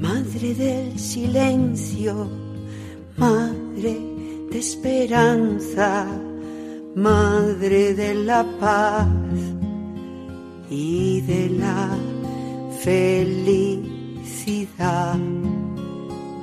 Madre 0.00 0.54
del 0.54 0.98
silencio, 0.98 2.28
Madre 3.16 3.98
de 4.50 4.58
esperanza, 4.58 6.06
Madre 6.94 7.94
de 7.94 8.14
la 8.14 8.44
paz 8.60 9.08
y 10.70 11.20
de 11.22 11.50
la 11.50 11.96
felicidad, 12.80 13.88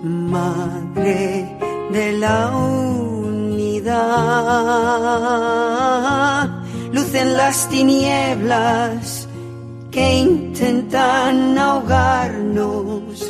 Madre 0.03 1.57
de 1.91 2.11
la 2.19 2.55
unidad, 2.55 3.95
luz 7.15 7.21
en 7.21 7.37
las 7.37 7.69
tinieblas 7.69 9.27
que 9.91 10.19
intentan 10.19 11.57
ahogarnos, 11.57 13.25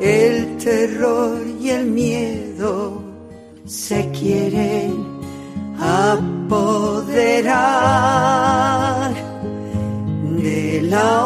el 0.00 0.56
terror 0.56 1.42
y 1.60 1.70
el 1.70 1.86
miedo 1.86 3.02
se 3.66 4.10
quieren 4.10 5.04
apoderar 5.78 6.44
de 10.40 10.82
la. 10.82 11.16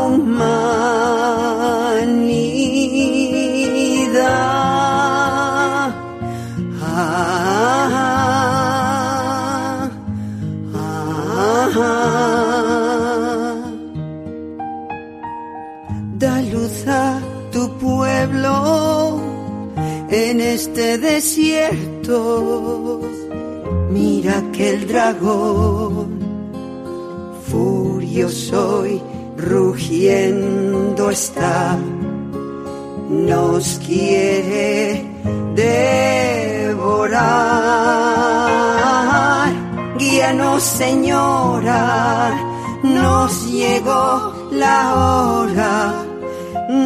Da 16.19 16.43
luz 16.52 16.87
a 16.88 17.20
tu 17.52 17.79
pueblo 17.79 19.21
en 20.10 20.40
este 20.40 20.99
desierto. 20.99 23.01
Mira 23.90 24.43
que 24.52 24.71
el 24.71 24.88
dragón 24.88 26.18
furioso 27.46 28.87
y 28.87 29.01
rugiendo 29.37 31.10
está, 31.10 31.79
nos 33.09 33.79
quiere 33.87 35.05
devorar. 35.55 37.60
Guíanos, 40.01 40.62
Señora, 40.62 42.32
nos 42.82 43.52
llegó 43.52 44.48
la 44.51 44.95
hora 44.95 45.93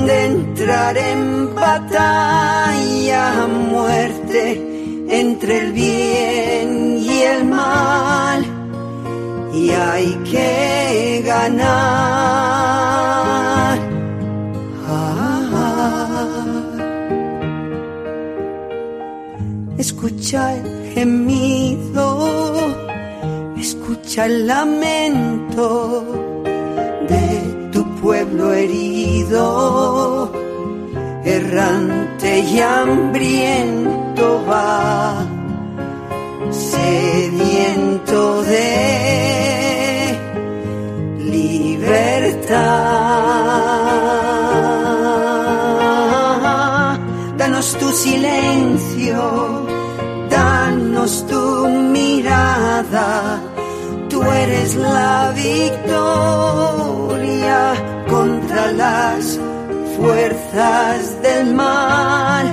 de 0.04 0.24
entrar 0.24 0.96
en 0.98 1.54
batalla 1.54 3.46
muerte 3.46 5.06
entre 5.08 5.58
el 5.60 5.72
bien 5.72 6.98
y 6.98 7.22
el 7.22 7.44
mal. 7.44 8.44
Y 9.54 9.70
hay 9.70 10.12
que 10.28 11.22
ganar. 11.24 11.68
Ah, 14.88 15.38
escucha 19.78 20.56
el 20.56 20.90
gemido, 20.94 22.83
el 24.22 24.46
lamento 24.46 26.04
de 27.08 27.68
tu 27.72 27.84
pueblo 27.96 28.52
herido, 28.52 30.30
errante 31.24 32.38
y 32.38 32.60
hambriento 32.60 34.44
va 34.48 35.26
sediento 36.50 38.42
de 38.44 40.16
libertad. 41.18 42.20
Danos 47.36 47.76
tu 47.78 47.88
silencio, 47.90 49.66
danos 50.30 51.26
tu 51.26 51.68
mirada. 51.68 53.53
Eres 54.44 54.76
la 54.76 55.32
victoria 55.34 56.04
contra 58.08 58.72
las 58.72 59.40
fuerzas 59.96 61.22
del 61.22 61.54
mal 61.54 62.46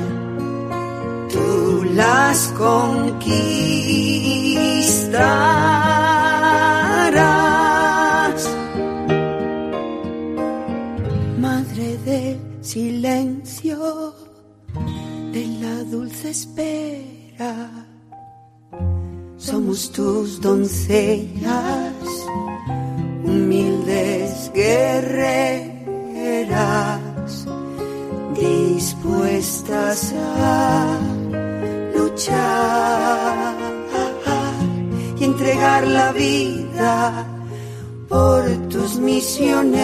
tú 1.33 1.83
las 1.93 2.47
conquistarás. 2.57 3.21
Madre 11.39 11.97
del 12.05 12.39
silencio, 12.61 14.15
de 15.33 15.45
la 15.61 15.83
dulce 15.91 16.29
espera, 16.29 17.53
somos 19.41 19.91
tus 19.91 20.39
doncellas, 20.39 21.93
humildes 23.23 24.51
guerreras 24.53 25.71
dispuestas 28.35 30.13
a 30.13 30.99
luchar 31.95 33.55
y 35.19 35.23
entregar 35.23 35.87
la 35.87 36.11
vida 36.11 37.25
por 38.07 38.43
tus 38.69 38.99
misioneros, 38.99 39.81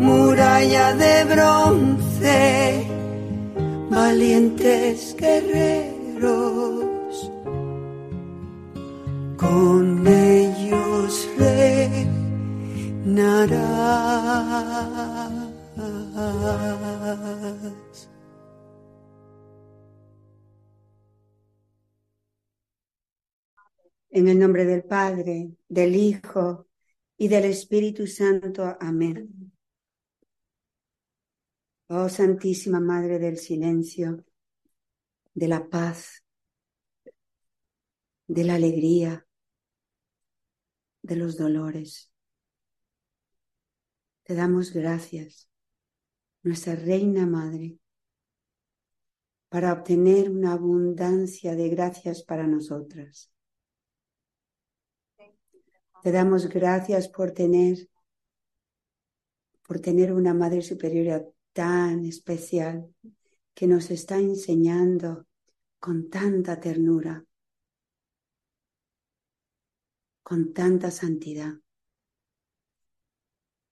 muralla 0.00 0.94
de 0.94 1.24
bronce, 1.32 2.88
valientes 3.88 5.14
guerreros, 5.16 6.83
con 9.44 10.06
ellos 10.06 11.28
reinarás. 11.36 12.14
En 24.10 24.28
el 24.28 24.38
nombre 24.38 24.64
del 24.64 24.84
Padre, 24.84 25.50
del 25.68 25.94
Hijo 25.96 26.68
y 27.18 27.28
del 27.28 27.44
Espíritu 27.46 28.06
Santo. 28.06 28.76
Amén. 28.80 29.52
Oh 31.88 32.08
Santísima 32.08 32.80
Madre 32.80 33.18
del 33.18 33.36
Silencio, 33.36 34.24
de 35.34 35.48
la 35.48 35.68
paz, 35.68 36.24
de 38.26 38.44
la 38.44 38.54
alegría, 38.54 39.23
de 41.04 41.16
los 41.16 41.36
dolores. 41.36 42.10
Te 44.22 44.34
damos 44.34 44.72
gracias, 44.72 45.50
nuestra 46.42 46.76
Reina 46.76 47.26
Madre, 47.26 47.78
para 49.50 49.74
obtener 49.74 50.30
una 50.30 50.54
abundancia 50.54 51.54
de 51.54 51.68
gracias 51.68 52.22
para 52.22 52.46
nosotras. 52.46 53.30
Te 56.02 56.10
damos 56.10 56.48
gracias 56.48 57.08
por 57.08 57.32
tener, 57.32 57.86
por 59.66 59.80
tener 59.80 60.10
una 60.10 60.32
Madre 60.32 60.62
Superiora 60.62 61.22
tan 61.52 62.06
especial 62.06 62.94
que 63.52 63.66
nos 63.66 63.90
está 63.90 64.16
enseñando 64.16 65.26
con 65.78 66.08
tanta 66.08 66.58
ternura, 66.58 67.26
con 70.24 70.52
tanta 70.52 70.90
santidad, 70.90 71.54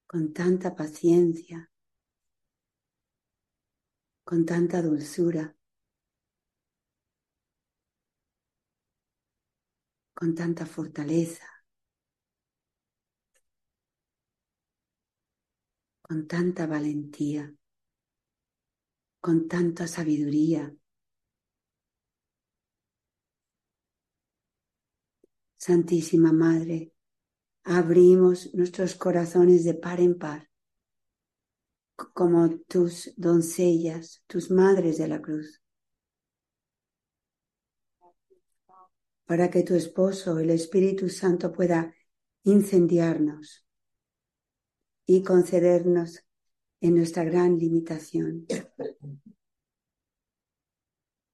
con 0.06 0.32
tanta 0.32 0.76
paciencia, 0.76 1.69
con 4.22 4.46
tanta 4.46 4.82
dulzura, 4.82 5.56
con 10.14 10.34
tanta 10.37 10.66
fortaleza. 10.66 11.52
con 16.12 16.26
tanta 16.26 16.66
valentía, 16.66 17.54
con 19.19 19.49
tanta 19.49 19.87
sabiduría. 19.87 20.76
Santísima 25.64 26.32
Madre, 26.32 26.93
abrimos 27.62 28.53
nuestros 28.53 28.97
corazones 28.97 29.62
de 29.62 29.75
par 29.75 30.00
en 30.00 30.19
par, 30.19 30.50
como 31.94 32.59
tus 32.67 33.12
doncellas, 33.17 34.25
tus 34.26 34.50
madres 34.50 34.99
de 34.99 35.06
la 35.06 35.23
cruz, 35.23 35.62
para 39.25 39.50
que 39.50 39.62
tu 39.62 39.76
esposo, 39.76 40.41
el 40.41 40.50
Espíritu 40.50 41.09
Santo, 41.09 41.53
pueda 41.53 41.94
incendiarnos 42.43 43.64
y 45.06 45.23
concedernos 45.23 46.25
en 46.81 46.97
nuestra 46.97 47.23
gran 47.23 47.56
limitación 47.56 48.49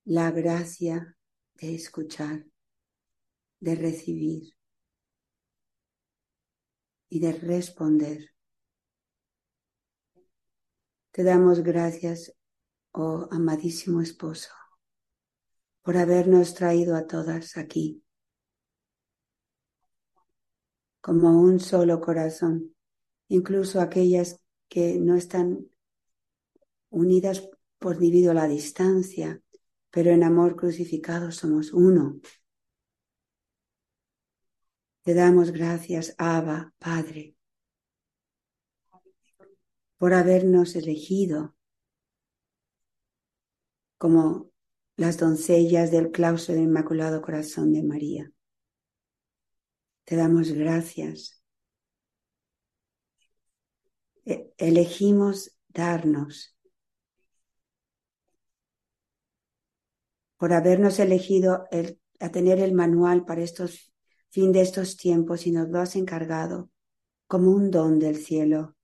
la 0.04 0.30
gracia 0.32 1.16
de 1.54 1.74
escuchar, 1.74 2.44
de 3.60 3.74
recibir 3.74 4.54
y 7.08 7.20
de 7.20 7.32
responder. 7.32 8.30
Te 11.10 11.24
damos 11.24 11.60
gracias, 11.60 12.32
oh 12.92 13.28
amadísimo 13.30 14.00
esposo, 14.00 14.50
por 15.82 15.96
habernos 15.96 16.54
traído 16.54 16.94
a 16.94 17.06
todas 17.06 17.56
aquí 17.56 18.02
como 21.08 21.40
un 21.40 21.58
solo 21.58 22.02
corazón, 22.02 22.74
incluso 23.28 23.80
aquellas 23.80 24.40
que 24.68 24.98
no 24.98 25.16
están 25.16 25.66
unidas 26.90 27.48
por 27.78 27.98
debido 27.98 28.32
a 28.32 28.34
la 28.34 28.46
distancia, 28.46 29.40
pero 29.90 30.10
en 30.10 30.22
amor 30.22 30.54
crucificado 30.54 31.32
somos 31.32 31.72
uno. 31.72 32.20
Te 35.08 35.14
damos 35.14 35.52
gracias, 35.52 36.14
Abba, 36.18 36.74
Padre, 36.78 37.34
por 39.96 40.12
habernos 40.12 40.76
elegido 40.76 41.56
como 43.96 44.52
las 44.96 45.16
doncellas 45.16 45.90
del 45.90 46.10
claustro 46.10 46.56
del 46.56 46.64
Inmaculado 46.64 47.22
Corazón 47.22 47.72
de 47.72 47.82
María. 47.82 48.30
Te 50.04 50.14
damos 50.14 50.52
gracias. 50.52 51.42
E, 54.26 54.52
elegimos 54.58 55.56
darnos 55.68 56.54
por 60.36 60.52
habernos 60.52 60.98
elegido 60.98 61.66
el, 61.70 61.98
a 62.20 62.30
tener 62.30 62.60
el 62.60 62.74
manual 62.74 63.24
para 63.24 63.40
estos 63.40 63.90
fin 64.30 64.52
de 64.52 64.62
estos 64.62 64.96
tiempos 64.96 65.46
y 65.46 65.52
nos 65.52 65.68
lo 65.68 65.80
has 65.80 65.96
encargado 65.96 66.70
como 67.26 67.50
un 67.50 67.70
don 67.70 67.98
del 67.98 68.16
cielo. 68.16 68.76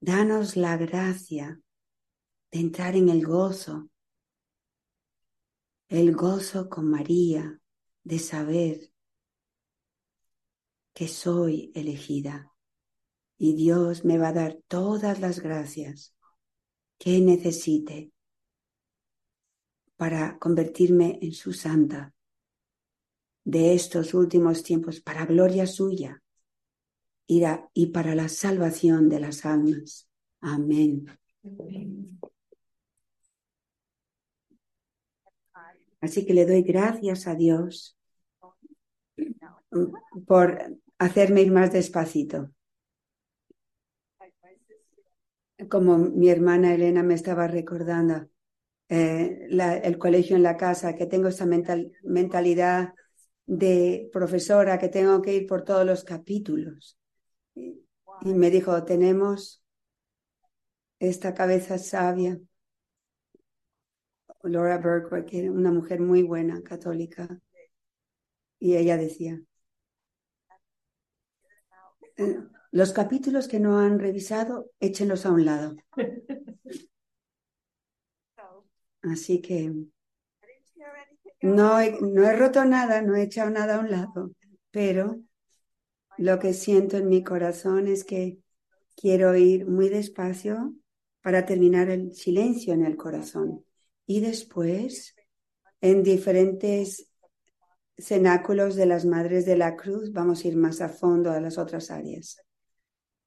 Danos 0.00 0.56
la 0.56 0.76
gracia 0.76 1.60
de 2.50 2.60
entrar 2.60 2.96
en 2.96 3.08
el 3.08 3.26
gozo, 3.26 3.90
el 5.88 6.14
gozo 6.14 6.68
con 6.68 6.90
María, 6.90 7.60
de 8.02 8.18
saber 8.18 8.92
que 10.92 11.08
soy 11.08 11.72
elegida 11.74 12.52
y 13.36 13.54
Dios 13.54 14.04
me 14.04 14.18
va 14.18 14.28
a 14.28 14.32
dar 14.32 14.58
todas 14.68 15.20
las 15.20 15.40
gracias 15.40 16.14
que 16.98 17.20
necesite 17.20 18.12
para 19.96 20.38
convertirme 20.38 21.18
en 21.22 21.32
su 21.32 21.52
santa 21.52 22.13
de 23.44 23.74
estos 23.74 24.14
últimos 24.14 24.62
tiempos 24.62 25.00
para 25.00 25.26
gloria 25.26 25.66
suya 25.66 26.22
y 27.26 27.86
para 27.86 28.14
la 28.14 28.28
salvación 28.28 29.08
de 29.08 29.20
las 29.20 29.44
almas. 29.44 30.08
Amén. 30.40 31.06
Así 36.00 36.26
que 36.26 36.34
le 36.34 36.44
doy 36.44 36.62
gracias 36.62 37.26
a 37.26 37.34
Dios 37.34 37.96
por 40.26 40.78
hacerme 40.98 41.42
ir 41.42 41.52
más 41.52 41.72
despacito. 41.72 42.50
Como 45.70 45.96
mi 45.96 46.28
hermana 46.28 46.74
Elena 46.74 47.02
me 47.02 47.14
estaba 47.14 47.46
recordando, 47.46 48.28
eh, 48.88 49.48
el 49.48 49.98
colegio 49.98 50.36
en 50.36 50.42
la 50.42 50.56
casa, 50.58 50.94
que 50.94 51.06
tengo 51.06 51.28
esa 51.28 51.46
mentalidad 51.46 52.94
de 53.46 54.08
profesora, 54.12 54.78
que 54.78 54.88
tengo 54.88 55.20
que 55.22 55.34
ir 55.34 55.46
por 55.46 55.64
todos 55.64 55.84
los 55.86 56.04
capítulos. 56.04 56.98
Y, 57.54 57.84
me 58.22 58.50
dijo, 58.50 58.84
tenemos 58.84 59.62
esta 60.98 61.34
cabeza 61.34 61.78
sabia, 61.78 62.38
Laura 64.42 64.78
Burke, 64.78 65.24
que 65.24 65.40
era 65.40 65.52
una 65.52 65.72
mujer 65.72 66.00
muy 66.00 66.22
buena, 66.22 66.62
católica, 66.62 67.28
y 68.58 68.76
ella 68.76 68.96
decía, 68.96 69.40
eh, 72.16 72.38
los 72.70 72.92
capítulos 72.92 73.48
que 73.48 73.60
no 73.60 73.78
han 73.78 73.98
revisado, 73.98 74.70
échenlos 74.80 75.26
a 75.26 75.32
un 75.32 75.44
lado. 75.44 75.76
Así 79.02 79.40
que 79.40 79.72
no 81.44 81.78
he, 81.78 82.00
no 82.00 82.26
he 82.26 82.34
roto 82.36 82.64
nada, 82.64 83.02
no 83.02 83.14
he 83.14 83.22
echado 83.24 83.50
nada 83.50 83.76
a 83.76 83.80
un 83.80 83.90
lado, 83.90 84.30
pero 84.70 85.20
lo 86.16 86.38
que 86.38 86.54
siento 86.54 86.96
en 86.96 87.08
mi 87.08 87.22
corazón 87.22 87.86
es 87.86 88.04
que 88.04 88.38
quiero 88.96 89.36
ir 89.36 89.66
muy 89.66 89.90
despacio 89.90 90.74
para 91.20 91.44
terminar 91.44 91.90
el 91.90 92.14
silencio 92.14 92.72
en 92.72 92.86
el 92.86 92.96
corazón. 92.96 93.62
Y 94.06 94.20
después, 94.20 95.14
en 95.82 96.02
diferentes 96.02 97.10
cenáculos 97.98 98.74
de 98.74 98.86
las 98.86 99.04
Madres 99.04 99.44
de 99.44 99.56
la 99.56 99.76
Cruz, 99.76 100.12
vamos 100.12 100.44
a 100.44 100.48
ir 100.48 100.56
más 100.56 100.80
a 100.80 100.88
fondo 100.88 101.30
a 101.30 101.40
las 101.40 101.58
otras 101.58 101.90
áreas. 101.90 102.38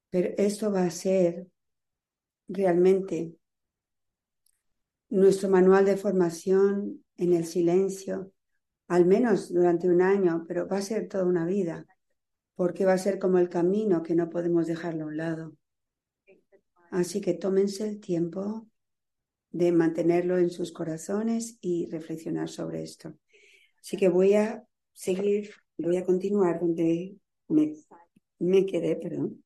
Pero 0.09 0.29
esto 0.37 0.71
va 0.71 0.85
a 0.85 0.89
ser 0.89 1.47
realmente 2.47 3.35
nuestro 5.09 5.49
manual 5.49 5.85
de 5.85 5.97
formación 5.97 7.03
en 7.17 7.33
el 7.33 7.45
silencio, 7.45 8.31
al 8.87 9.05
menos 9.05 9.53
durante 9.53 9.89
un 9.89 10.01
año, 10.01 10.45
pero 10.47 10.67
va 10.67 10.77
a 10.77 10.81
ser 10.81 11.07
toda 11.07 11.25
una 11.25 11.45
vida, 11.45 11.85
porque 12.55 12.85
va 12.85 12.93
a 12.93 12.97
ser 12.97 13.19
como 13.19 13.37
el 13.37 13.49
camino 13.49 14.03
que 14.03 14.15
no 14.15 14.29
podemos 14.29 14.67
dejarlo 14.67 15.03
a 15.03 15.07
un 15.07 15.17
lado. 15.17 15.57
Así 16.89 17.21
que 17.21 17.33
tómense 17.33 17.87
el 17.87 17.99
tiempo 17.99 18.67
de 19.51 19.71
mantenerlo 19.71 20.37
en 20.37 20.49
sus 20.49 20.71
corazones 20.71 21.57
y 21.61 21.87
reflexionar 21.89 22.49
sobre 22.49 22.83
esto. 22.83 23.17
Así 23.81 23.97
que 23.97 24.09
voy 24.09 24.33
a 24.33 24.65
seguir, 24.93 25.51
voy 25.77 25.97
a 25.97 26.05
continuar 26.05 26.59
donde 26.59 27.15
me, 27.47 28.65
quedé, 28.65 28.95
perdón, 28.95 29.43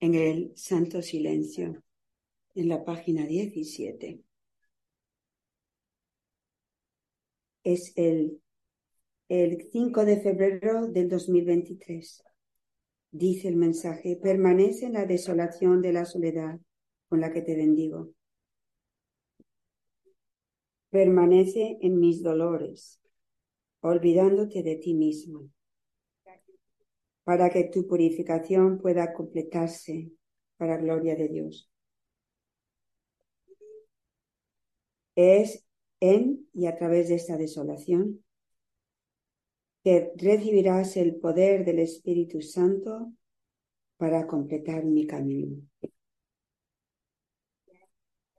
en 0.00 0.14
el 0.14 0.52
santo 0.56 1.02
silencio, 1.02 1.82
en 2.54 2.68
la 2.68 2.84
página 2.84 3.26
17. 3.26 4.20
Es 7.64 7.92
el, 7.96 8.40
el 9.28 9.68
5 9.72 10.04
de 10.04 10.20
febrero 10.20 10.86
del 10.86 11.08
2023. 11.08 12.22
Dice 13.10 13.48
el 13.48 13.56
mensaje, 13.56 14.16
permanece 14.22 14.86
en 14.86 14.92
la 14.92 15.06
desolación 15.06 15.82
de 15.82 15.92
la 15.92 16.04
soledad 16.04 16.60
con 17.08 17.20
la 17.20 17.32
que 17.32 17.42
te 17.42 17.56
bendigo 17.56 18.10
Permanece 20.94 21.76
en 21.80 21.98
mis 21.98 22.22
dolores, 22.22 23.00
olvidándote 23.80 24.62
de 24.62 24.76
ti 24.76 24.94
mismo, 24.94 25.50
para 27.24 27.50
que 27.50 27.64
tu 27.64 27.88
purificación 27.88 28.78
pueda 28.78 29.12
completarse 29.12 30.12
para 30.56 30.76
gloria 30.76 31.16
de 31.16 31.26
Dios. 31.26 31.68
Es 35.16 35.64
en 36.04 36.46
y 36.52 36.66
a 36.66 36.76
través 36.76 37.08
de 37.08 37.14
esta 37.14 37.38
desolación 37.38 38.22
que 39.82 40.12
recibirás 40.16 40.98
el 40.98 41.16
poder 41.16 41.64
del 41.64 41.78
Espíritu 41.78 42.42
Santo 42.42 43.12
para 43.96 44.26
completar 44.26 44.84
mi 44.84 45.06
camino. 45.06 45.62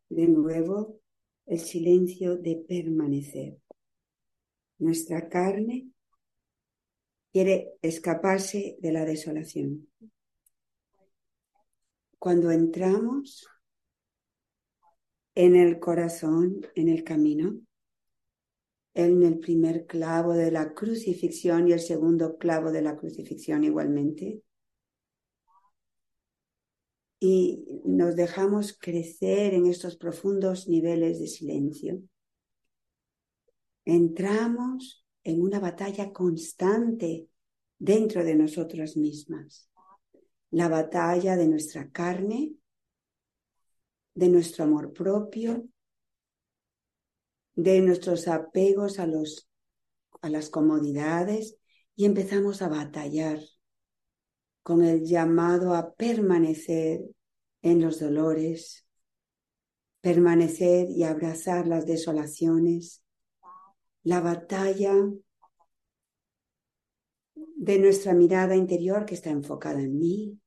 De 0.09 0.27
nuevo, 0.27 0.99
el 1.47 1.59
silencio 1.59 2.37
de 2.37 2.55
permanecer. 2.55 3.57
Nuestra 4.77 5.27
carne 5.27 5.87
quiere 7.31 7.73
escaparse 7.81 8.77
de 8.79 8.91
la 8.91 9.05
desolación. 9.05 9.87
Cuando 12.19 12.51
entramos 12.51 13.47
en 15.35 15.55
el 15.55 15.79
corazón, 15.79 16.65
en 16.75 16.89
el 16.89 17.03
camino, 17.03 17.59
en 18.93 19.23
el 19.23 19.39
primer 19.39 19.85
clavo 19.85 20.33
de 20.33 20.51
la 20.51 20.73
crucifixión 20.73 21.67
y 21.67 21.73
el 21.73 21.81
segundo 21.81 22.37
clavo 22.37 22.71
de 22.71 22.81
la 22.81 22.95
crucifixión 22.95 23.65
igualmente. 23.65 24.41
Y 27.19 27.81
nos 27.83 28.15
dejamos 28.15 28.77
crecer 28.77 29.53
en 29.53 29.65
estos 29.65 29.97
profundos 29.97 30.69
niveles 30.69 31.19
de 31.19 31.27
silencio. 31.27 32.01
Entramos 33.83 35.05
en 35.23 35.41
una 35.41 35.59
batalla 35.59 36.13
constante 36.13 37.27
dentro 37.77 38.23
de 38.23 38.35
nosotras 38.35 38.95
mismas. 38.95 39.69
La 40.51 40.69
batalla 40.69 41.35
de 41.35 41.47
nuestra 41.47 41.89
carne, 41.89 42.53
de 44.15 44.29
nuestro 44.29 44.63
amor 44.63 44.93
propio, 44.93 45.67
de 47.53 47.81
nuestros 47.81 48.27
apegos 48.27 48.99
a, 48.99 49.07
los, 49.07 49.49
a 50.21 50.29
las 50.29 50.49
comodidades 50.49 51.57
y 51.95 52.05
empezamos 52.05 52.61
a 52.61 52.69
batallar 52.69 53.39
con 54.63 54.83
el 54.83 55.05
llamado 55.05 55.75
a 55.75 55.93
permanecer 55.93 57.01
en 57.61 57.81
los 57.81 57.99
dolores, 57.99 58.87
permanecer 60.01 60.89
y 60.89 61.03
abrazar 61.03 61.67
las 61.67 61.85
desolaciones, 61.85 63.03
la 64.03 64.21
batalla 64.21 64.93
de 67.33 67.79
nuestra 67.79 68.13
mirada 68.13 68.55
interior 68.55 69.05
que 69.05 69.15
está 69.15 69.29
enfocada 69.29 69.79
en 69.79 69.97
mí. 69.97 70.39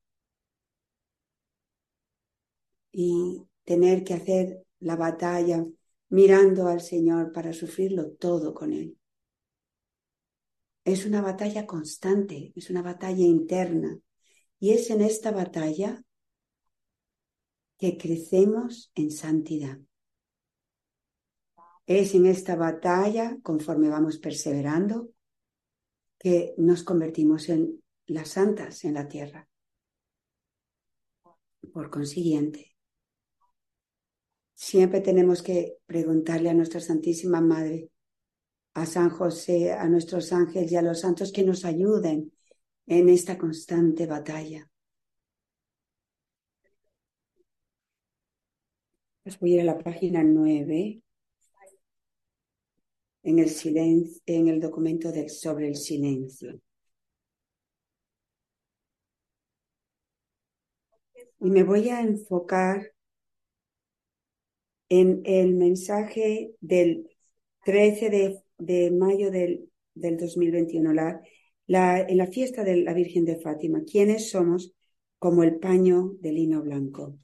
Y 2.93 3.48
tener 3.69 4.03
que 4.03 4.15
hacer 4.15 4.65
la 4.81 4.97
batalla 4.97 5.63
mirando 6.09 6.69
al 6.69 6.81
Señor 6.81 7.33
para 7.33 7.53
sufrirlo 7.53 8.13
todo 8.13 8.55
con 8.55 8.73
Él. 8.73 8.99
Es 10.85 11.05
una 11.05 11.21
batalla 11.21 11.67
constante, 11.67 12.55
es 12.57 12.71
una 12.71 12.81
batalla 12.81 13.27
interna. 13.27 13.99
Y 14.59 14.71
es 14.71 14.89
en 14.89 15.03
esta 15.03 15.33
batalla 15.33 16.03
que 17.77 17.99
crecemos 17.99 18.91
en 18.95 19.11
santidad. 19.11 19.79
Es 21.85 22.15
en 22.15 22.25
esta 22.25 22.57
batalla, 22.57 23.37
conforme 23.43 23.91
vamos 23.91 24.17
perseverando, 24.17 25.11
que 26.19 26.55
nos 26.57 26.85
convertimos 26.85 27.51
en 27.51 27.83
las 28.07 28.31
santas 28.31 28.83
en 28.85 28.95
la 28.95 29.07
tierra. 29.07 29.47
Por 31.71 31.91
consiguiente, 31.91 32.78
Siempre 34.61 35.01
tenemos 35.01 35.41
que 35.41 35.79
preguntarle 35.87 36.51
a 36.51 36.55
nuestra 36.55 36.81
Santísima 36.81 37.41
Madre, 37.41 37.91
a 38.75 38.87
San 38.87 39.09
José, 39.09 39.73
a 39.73 39.89
nuestros 39.89 40.33
ángeles 40.33 40.73
y 40.73 40.77
a 40.77 40.83
los 40.83 41.01
santos 41.01 41.31
que 41.31 41.45
nos 41.45 41.65
ayuden 41.65 42.33
en 42.89 43.09
esta 43.09 43.39
constante 43.39 44.07
batalla. 44.07 44.69
Pues 49.23 49.39
voy 49.39 49.53
a 49.53 49.55
ir 49.55 49.61
a 49.61 49.65
la 49.65 49.79
página 49.79 50.25
9 50.25 51.03
en 53.23 53.39
el 53.39 53.51
silencio, 53.51 54.21
en 54.27 54.49
el 54.49 54.61
documento 54.61 55.13
sobre 55.29 55.69
el 55.69 55.77
silencio. 55.77 56.61
Y 61.39 61.49
me 61.49 61.63
voy 61.63 61.91
a 61.91 62.01
enfocar 62.01 62.98
en 64.89 65.23
el 65.25 65.55
mensaje 65.55 66.55
del 66.61 67.09
13 67.65 68.43
de, 68.59 68.91
mayo 68.91 69.31
del, 69.31 69.71
del 69.95 70.17
2021, 70.17 70.93
la, 70.93 71.21
la, 71.67 72.01
en 72.01 72.17
la 72.17 72.27
fiesta 72.27 72.65
de 72.65 72.77
la 72.77 72.95
Virgen 72.95 73.25
de 73.25 73.37
Fátima, 73.37 73.83
¿quiénes 73.91 74.31
somos 74.31 74.73
como 75.19 75.43
el 75.43 75.59
paño 75.59 76.15
de 76.21 76.33
lino 76.33 76.63
blanco? 76.63 77.19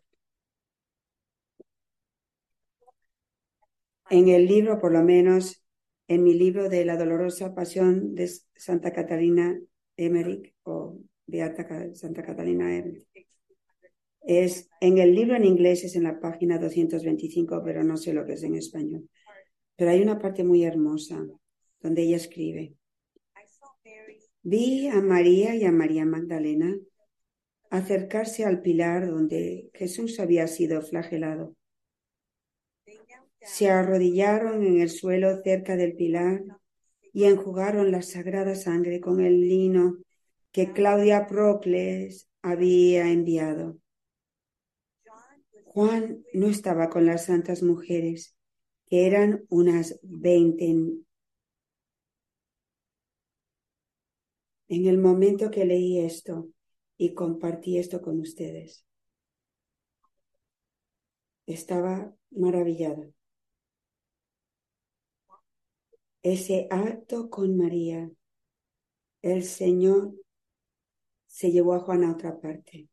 En 4.10 4.28
el 4.28 4.46
libro, 4.46 4.80
por 4.80 4.92
lo 4.92 5.02
menos 5.02 5.64
en 6.08 6.22
mi 6.22 6.34
libro 6.34 6.68
de 6.68 6.84
la 6.84 6.96
dolorosa 6.96 7.54
pasión 7.54 8.14
de 8.14 8.30
Santa 8.54 8.92
Catalina 8.92 9.58
Emmerich 9.96 10.54
o 10.64 10.98
Beata 11.26 11.94
Santa 11.94 12.22
Catalina 12.22 12.76
Emmerich, 12.76 13.06
es 14.26 14.68
en 14.80 14.98
el 14.98 15.14
libro 15.14 15.36
en 15.36 15.44
inglés 15.44 15.84
es 15.84 15.96
en 15.96 16.04
la 16.04 16.18
página 16.20 16.58
225, 16.58 17.62
pero 17.64 17.84
no 17.84 17.96
sé 17.96 18.12
lo 18.12 18.24
que 18.24 18.34
es 18.34 18.42
en 18.42 18.54
español. 18.54 19.08
Pero 19.76 19.90
hay 19.90 20.02
una 20.02 20.18
parte 20.18 20.44
muy 20.44 20.64
hermosa 20.64 21.24
donde 21.80 22.02
ella 22.02 22.16
escribe, 22.16 22.74
vi 24.42 24.88
a 24.88 25.00
María 25.00 25.54
y 25.54 25.64
a 25.64 25.72
María 25.72 26.04
Magdalena 26.04 26.76
acercarse 27.70 28.44
al 28.44 28.62
pilar 28.62 29.08
donde 29.08 29.70
Jesús 29.74 30.20
había 30.20 30.46
sido 30.46 30.80
flagelado. 30.82 31.56
Se 33.40 33.68
arrodillaron 33.70 34.64
en 34.64 34.80
el 34.80 34.90
suelo 34.90 35.42
cerca 35.42 35.76
del 35.76 35.96
pilar 35.96 36.42
y 37.12 37.24
enjugaron 37.24 37.90
la 37.90 38.02
sagrada 38.02 38.54
sangre 38.54 39.00
con 39.00 39.20
el 39.20 39.40
lino 39.40 39.98
que 40.52 40.72
Claudia 40.72 41.26
Procles 41.26 42.28
había 42.42 43.10
enviado. 43.10 43.78
Juan 45.74 46.24
no 46.32 46.46
estaba 46.46 46.88
con 46.88 47.04
las 47.04 47.24
santas 47.24 47.64
mujeres, 47.64 48.36
que 48.86 49.08
eran 49.08 49.44
unas 49.48 49.98
veinte. 50.04 50.66
En 54.68 54.86
el 54.86 54.98
momento 54.98 55.50
que 55.50 55.64
leí 55.64 55.98
esto 55.98 56.48
y 56.96 57.12
compartí 57.12 57.76
esto 57.78 58.00
con 58.00 58.20
ustedes, 58.20 58.86
estaba 61.44 62.14
maravillada. 62.30 63.10
Ese 66.22 66.68
acto 66.70 67.28
con 67.28 67.56
María, 67.56 68.12
el 69.22 69.42
Señor 69.42 70.14
se 71.26 71.50
llevó 71.50 71.74
a 71.74 71.80
Juan 71.80 72.04
a 72.04 72.12
otra 72.12 72.40
parte. 72.40 72.88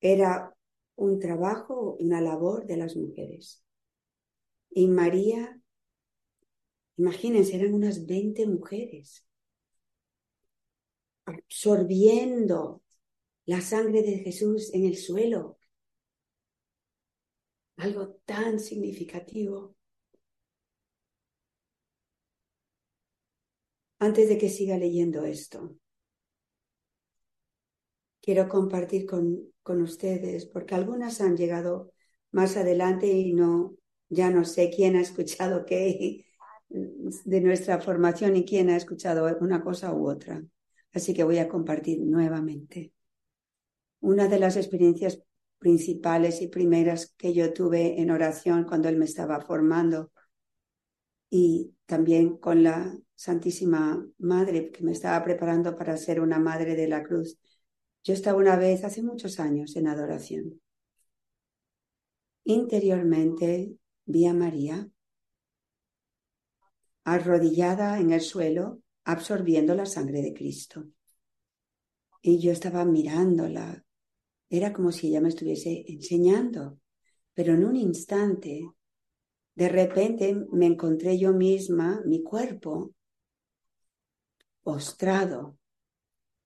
Era 0.00 0.54
un 0.96 1.18
trabajo, 1.18 1.96
una 2.00 2.20
labor 2.20 2.66
de 2.66 2.76
las 2.76 2.96
mujeres. 2.96 3.64
Y 4.70 4.86
María, 4.88 5.60
imagínense, 6.96 7.56
eran 7.56 7.74
unas 7.74 8.06
20 8.06 8.46
mujeres 8.46 9.26
absorbiendo 11.26 12.82
la 13.46 13.60
sangre 13.60 14.02
de 14.02 14.18
Jesús 14.18 14.72
en 14.74 14.84
el 14.84 14.96
suelo. 14.96 15.58
Algo 17.76 18.14
tan 18.24 18.60
significativo. 18.60 19.76
Antes 23.98 24.28
de 24.28 24.38
que 24.38 24.48
siga 24.48 24.76
leyendo 24.76 25.24
esto, 25.24 25.76
quiero 28.24 28.48
compartir 28.48 29.04
con, 29.04 29.52
con 29.62 29.82
ustedes, 29.82 30.46
porque 30.46 30.74
algunas 30.74 31.20
han 31.20 31.36
llegado 31.36 31.92
más 32.32 32.56
adelante 32.56 33.06
y 33.06 33.34
no, 33.34 33.76
ya 34.08 34.30
no 34.30 34.44
sé 34.44 34.70
quién 34.74 34.96
ha 34.96 35.02
escuchado 35.02 35.66
qué 35.66 36.24
de 36.68 37.40
nuestra 37.40 37.80
formación 37.80 38.36
y 38.36 38.44
quién 38.44 38.70
ha 38.70 38.76
escuchado 38.76 39.36
una 39.40 39.62
cosa 39.62 39.92
u 39.92 40.08
otra. 40.08 40.42
Así 40.92 41.12
que 41.12 41.24
voy 41.24 41.38
a 41.38 41.48
compartir 41.48 42.00
nuevamente. 42.00 42.92
Una 44.00 44.26
de 44.26 44.38
las 44.38 44.56
experiencias 44.56 45.20
principales 45.58 46.40
y 46.40 46.48
primeras 46.48 47.14
que 47.16 47.34
yo 47.34 47.52
tuve 47.52 48.00
en 48.00 48.10
oración 48.10 48.64
cuando 48.64 48.88
él 48.88 48.96
me 48.96 49.04
estaba 49.04 49.40
formando 49.40 50.12
y 51.30 51.74
también 51.86 52.38
con 52.38 52.62
la 52.62 52.96
Santísima 53.14 54.06
Madre 54.18 54.70
que 54.70 54.82
me 54.82 54.92
estaba 54.92 55.22
preparando 55.24 55.76
para 55.76 55.96
ser 55.96 56.20
una 56.20 56.38
Madre 56.38 56.74
de 56.74 56.88
la 56.88 57.02
Cruz 57.02 57.38
yo 58.04 58.12
estaba 58.12 58.38
una 58.38 58.56
vez, 58.56 58.84
hace 58.84 59.02
muchos 59.02 59.40
años, 59.40 59.74
en 59.76 59.88
adoración. 59.88 60.60
Interiormente 62.44 63.78
vi 64.04 64.26
a 64.26 64.34
María 64.34 64.88
arrodillada 67.04 67.98
en 67.98 68.12
el 68.12 68.20
suelo, 68.20 68.82
absorbiendo 69.04 69.74
la 69.74 69.86
sangre 69.86 70.20
de 70.20 70.34
Cristo. 70.34 70.86
Y 72.20 72.38
yo 72.38 72.52
estaba 72.52 72.84
mirándola. 72.84 73.84
Era 74.50 74.72
como 74.72 74.92
si 74.92 75.08
ella 75.08 75.20
me 75.20 75.30
estuviese 75.30 75.84
enseñando. 75.88 76.78
Pero 77.32 77.54
en 77.54 77.64
un 77.64 77.76
instante, 77.76 78.66
de 79.54 79.68
repente 79.68 80.34
me 80.52 80.66
encontré 80.66 81.18
yo 81.18 81.32
misma, 81.32 82.02
mi 82.04 82.22
cuerpo, 82.22 82.94
postrado 84.62 85.58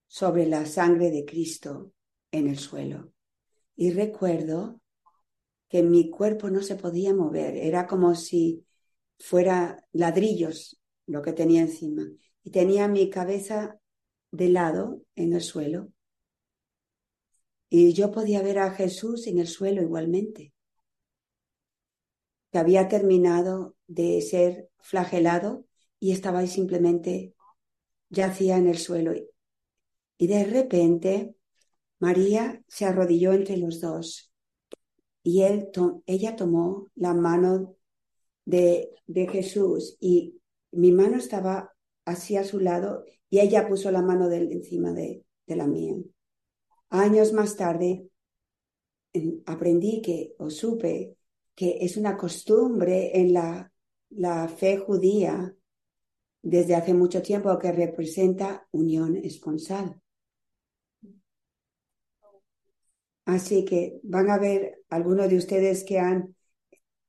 sobre 0.09 0.47
la 0.47 0.67
sangre 0.67 1.11
de 1.11 1.25
Cristo 1.25 1.93
en 2.33 2.49
el 2.49 2.59
suelo. 2.59 3.13
Y 3.77 3.93
recuerdo 3.93 4.81
que 5.69 5.83
mi 5.83 6.11
cuerpo 6.11 6.51
no 6.51 6.63
se 6.63 6.75
podía 6.75 7.15
mover, 7.15 7.57
era 7.57 7.87
como 7.87 8.15
si 8.15 8.65
fuera 9.19 9.85
ladrillos 9.93 10.81
lo 11.07 11.23
que 11.23 11.33
tenía 11.33 11.61
encima. 11.61 12.09
Y 12.43 12.51
tenía 12.51 12.89
mi 12.89 13.11
cabeza 13.11 13.79
de 14.31 14.49
lado 14.49 15.03
en 15.15 15.35
el 15.35 15.43
suelo. 15.43 15.93
Y 17.69 17.93
yo 17.93 18.11
podía 18.11 18.43
ver 18.43 18.59
a 18.59 18.71
Jesús 18.71 19.27
en 19.27 19.39
el 19.39 19.47
suelo 19.47 19.83
igualmente, 19.83 20.55
que 22.51 22.59
había 22.59 22.89
terminado 22.89 23.77
de 23.87 24.23
ser 24.23 24.71
flagelado 24.79 25.67
y 26.01 26.13
estaba 26.13 26.39
ahí 26.39 26.49
simplemente 26.49 27.35
yacía 28.09 28.57
en 28.57 28.69
el 28.69 28.79
suelo. 28.79 29.13
Y 30.19 30.27
de 30.27 30.45
repente 30.45 31.37
María 32.01 32.63
se 32.69 32.85
arrodilló 32.85 33.33
entre 33.33 33.57
los 33.57 33.81
dos 33.81 34.33
y 35.23 35.43
él 35.43 35.71
ella 36.07 36.37
tomó 36.37 36.89
la 36.95 37.15
mano 37.15 37.77
de, 38.45 38.91
de 39.07 39.29
Jesús 39.29 39.97
y 40.01 40.41
mi 40.73 40.93
mano 40.93 41.17
estaba 41.17 41.75
así 42.05 42.37
a 42.37 42.45
su 42.45 42.61
lado 42.61 43.05
y 43.31 43.41
ella 43.41 43.69
puso 43.69 43.91
la 43.91 44.03
mano 44.03 44.29
de 44.29 44.39
encima 44.39 44.93
de, 44.93 45.25
de 45.47 45.57
la 45.57 45.67
mía. 45.67 45.95
Años 46.91 47.33
más 47.33 47.57
tarde 47.57 48.09
aprendí 49.47 50.01
que, 50.01 50.35
o 50.39 50.51
supe, 50.51 51.17
que 51.55 51.79
es 51.81 51.97
una 51.97 52.17
costumbre 52.17 53.19
en 53.19 53.33
la, 53.33 53.73
la 54.11 54.49
fe 54.49 54.79
judía 54.79 55.55
desde 56.41 56.75
hace 56.75 56.95
mucho 56.95 57.21
tiempo 57.21 57.59
que 57.59 57.73
representa 57.73 58.67
unión 58.71 59.17
esponsal. 59.17 60.01
Así 63.29 63.67
que 63.67 64.01
van 64.05 64.31
a 64.31 64.39
ver 64.39 64.83
algunos 64.89 65.29
de 65.29 65.37
ustedes 65.37 65.85
que 65.85 65.99
han 65.99 66.35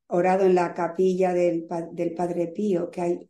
orado 0.07 0.43
en 0.43 0.53
la 0.53 0.73
capilla 0.73 1.33
del, 1.33 1.65
Padre 1.65 2.47
Pío, 2.47 2.91
que 2.91 3.01
hay 3.01 3.29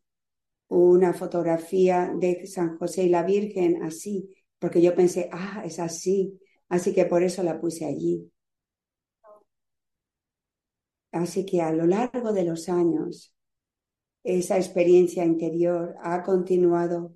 una 0.70 1.14
fotografía 1.14 2.12
de 2.20 2.48
San 2.48 2.80
José 2.80 3.04
y 3.04 3.10
la 3.10 3.22
Virgen 3.22 3.84
así, 3.84 4.36
porque 4.58 4.82
yo 4.82 4.96
pensé, 4.96 5.30
ah, 5.32 5.62
es 5.64 5.78
así, 5.80 6.40
así 6.68 6.92
que 6.92 7.06
por 7.06 7.22
eso 7.22 7.44
la 7.44 7.62
puse 7.62 7.86
allí. 7.86 8.28
Así 11.12 11.46
que 11.46 11.62
a 11.62 11.72
lo 11.72 11.86
largo 11.86 12.34
de 12.34 12.44
los 12.44 12.70
años, 12.70 13.36
esa 14.24 14.58
experiencia 14.58 15.24
interior 15.24 15.96
ha 16.02 16.24
continuado 16.24 17.14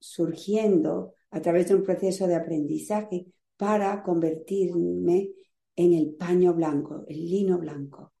surgiendo 0.00 1.14
a 1.30 1.40
través 1.40 1.68
de 1.68 1.76
un 1.76 1.84
proceso 1.84 2.26
de 2.26 2.34
aprendizaje 2.34 3.26
para 3.56 4.02
convertirme 4.02 5.32
en 5.74 5.92
el 5.94 6.14
paño 6.14 6.54
blanco, 6.54 7.04
el 7.08 7.28
lino 7.28 7.58
blanco. 7.58 8.12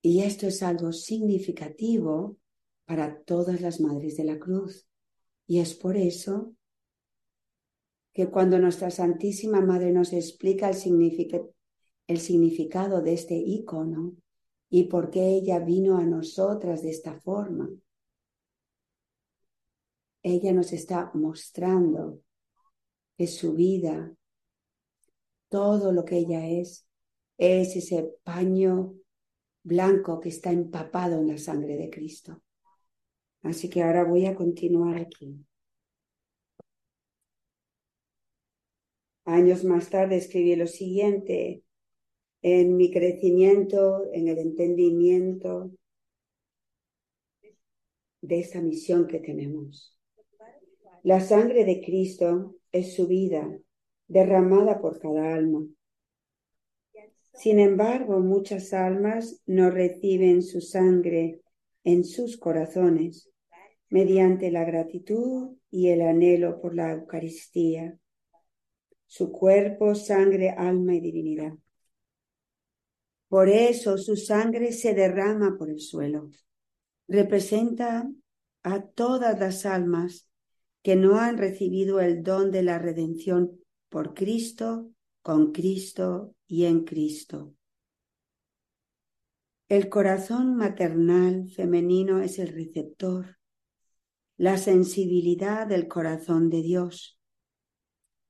Y 0.00 0.22
esto 0.22 0.46
es 0.46 0.62
algo 0.62 0.92
significativo 0.92 2.38
para 2.84 3.22
todas 3.22 3.60
las 3.60 3.80
madres 3.80 4.16
de 4.16 4.24
la 4.24 4.38
cruz. 4.38 4.88
Y 5.46 5.58
es 5.58 5.74
por 5.74 5.96
eso 5.96 6.54
que 8.12 8.30
cuando 8.30 8.58
nuestra 8.58 8.90
Santísima 8.90 9.60
Madre 9.60 9.92
nos 9.92 10.12
explica 10.12 10.70
el, 10.70 10.74
significado 12.18 13.02
de 13.02 13.12
este 13.12 13.36
icono 13.36 14.16
y 14.70 14.84
por 14.84 15.10
qué 15.10 15.28
ella 15.36 15.58
vino 15.60 15.98
a 15.98 16.04
nosotras 16.04 16.82
de 16.82 16.90
esta 16.90 17.20
forma, 17.20 17.70
ella 20.22 20.52
nos 20.52 20.72
está 20.72 21.10
mostrando 21.14 22.20
que 23.18 23.26
su 23.26 23.54
vida, 23.54 24.14
todo 25.48 25.92
lo 25.92 26.04
que 26.04 26.18
ella 26.18 26.48
es, 26.48 26.86
es 27.36 27.74
ese 27.74 28.14
paño 28.22 28.94
blanco 29.64 30.20
que 30.20 30.28
está 30.28 30.52
empapado 30.52 31.20
en 31.20 31.26
la 31.26 31.36
sangre 31.36 31.76
de 31.76 31.90
Cristo. 31.90 32.40
Así 33.42 33.68
que 33.68 33.82
ahora 33.82 34.04
voy 34.04 34.26
a 34.26 34.36
continuar 34.36 34.96
aquí. 34.96 35.36
Años 39.24 39.64
más 39.64 39.90
tarde 39.90 40.16
escribí 40.16 40.54
lo 40.54 40.68
siguiente, 40.68 41.64
en 42.40 42.76
mi 42.76 42.92
crecimiento, 42.92 44.04
en 44.12 44.28
el 44.28 44.38
entendimiento 44.38 45.72
de 48.20 48.40
esa 48.40 48.60
misión 48.60 49.08
que 49.08 49.18
tenemos. 49.18 49.98
La 51.02 51.20
sangre 51.20 51.64
de 51.64 51.80
Cristo 51.80 52.57
es 52.72 52.94
su 52.94 53.06
vida, 53.06 53.48
derramada 54.06 54.80
por 54.80 54.98
cada 54.98 55.34
alma. 55.34 55.66
Sin 57.34 57.60
embargo, 57.60 58.20
muchas 58.20 58.72
almas 58.72 59.42
no 59.46 59.70
reciben 59.70 60.42
su 60.42 60.60
sangre 60.60 61.40
en 61.84 62.04
sus 62.04 62.36
corazones 62.36 63.30
mediante 63.90 64.50
la 64.50 64.64
gratitud 64.64 65.56
y 65.70 65.88
el 65.88 66.02
anhelo 66.02 66.60
por 66.60 66.74
la 66.74 66.92
Eucaristía, 66.92 67.98
su 69.06 69.32
cuerpo, 69.32 69.94
sangre, 69.94 70.50
alma 70.50 70.94
y 70.94 71.00
divinidad. 71.00 71.52
Por 73.28 73.48
eso 73.48 73.98
su 73.98 74.16
sangre 74.16 74.72
se 74.72 74.94
derrama 74.94 75.56
por 75.58 75.70
el 75.70 75.80
suelo. 75.80 76.30
Representa 77.06 78.10
a 78.62 78.82
todas 78.82 79.38
las 79.38 79.64
almas 79.64 80.27
que 80.88 80.96
no 80.96 81.18
han 81.18 81.36
recibido 81.36 82.00
el 82.00 82.22
don 82.22 82.50
de 82.50 82.62
la 82.62 82.78
redención 82.78 83.60
por 83.90 84.14
Cristo, 84.14 84.90
con 85.20 85.52
Cristo 85.52 86.34
y 86.46 86.64
en 86.64 86.84
Cristo. 86.84 87.54
El 89.68 89.90
corazón 89.90 90.56
maternal 90.56 91.50
femenino 91.50 92.22
es 92.22 92.38
el 92.38 92.48
receptor, 92.48 93.36
la 94.38 94.56
sensibilidad 94.56 95.66
del 95.66 95.88
corazón 95.88 96.48
de 96.48 96.62
Dios. 96.62 97.20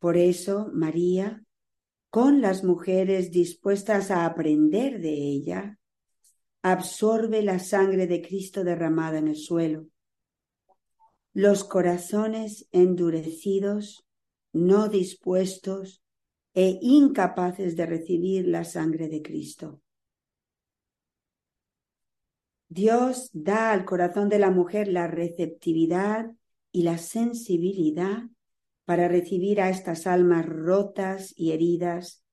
Por 0.01 0.17
eso 0.17 0.69
María, 0.73 1.45
con 2.11 2.41
las 2.41 2.65
mujeres 2.65 3.31
dispuestas 3.31 4.11
a 4.11 4.27
aprender 4.27 5.01
de 5.01 5.13
ella, 5.13 5.79
absorbe 6.63 7.41
la 7.45 7.61
sangre 7.61 8.09
de 8.09 8.21
Cristo 8.21 8.65
derramada 8.65 9.19
en 9.19 9.29
el 9.29 9.37
suelo. 9.37 9.87
Los 11.41 11.63
corazones 11.63 12.67
endurecidos, 12.73 14.05
no 14.53 14.89
dispuestos 14.89 16.03
e 16.53 16.81
incapaces 16.83 17.77
de 17.77 17.87
recibir 17.87 18.49
la 18.49 18.65
sangre 18.65 19.07
de 19.07 19.23
Cristo. 19.23 19.81
Dios 22.69 23.31
da 23.33 23.71
al 23.71 23.85
corazón 23.85 24.29
de 24.29 24.41
la 24.41 24.51
mujer 24.51 24.89
la 24.89 25.07
receptividad 25.07 26.33
y 26.73 26.83
la 26.83 26.99
sensibilidad 26.99 28.25
para 28.85 29.07
recibir 29.07 29.61
a 29.61 29.71
estas 29.71 30.09
almas 30.09 30.45
rotas 30.45 31.33
y 31.37 31.53
heridas 31.53 32.25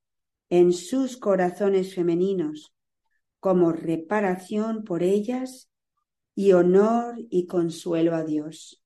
en 0.50 0.74
sus 0.74 1.18
corazones 1.18 1.94
femeninos 1.94 2.74
como 3.40 3.72
reparación 3.72 4.84
por 4.84 5.04
ellas 5.04 5.70
y 6.34 6.54
honor 6.54 7.18
y 7.30 7.46
consuelo 7.46 8.16
a 8.16 8.24
Dios. 8.24 8.82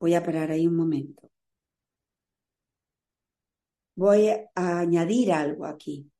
Voy 0.00 0.14
a 0.14 0.22
parar 0.22 0.50
ahí 0.50 0.66
un 0.66 0.76
momento. 0.76 1.30
Voy 3.96 4.28
a 4.28 4.78
añadir 4.78 5.32
algo 5.32 5.66
aquí 5.66 6.10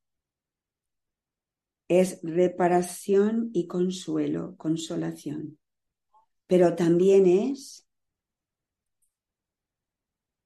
es 1.89 2.21
reparación 2.23 3.51
y 3.55 3.67
consuelo, 3.67 4.55
consolación. 4.57 5.59
Pero 6.47 6.77
también 6.77 7.27
es 7.27 7.87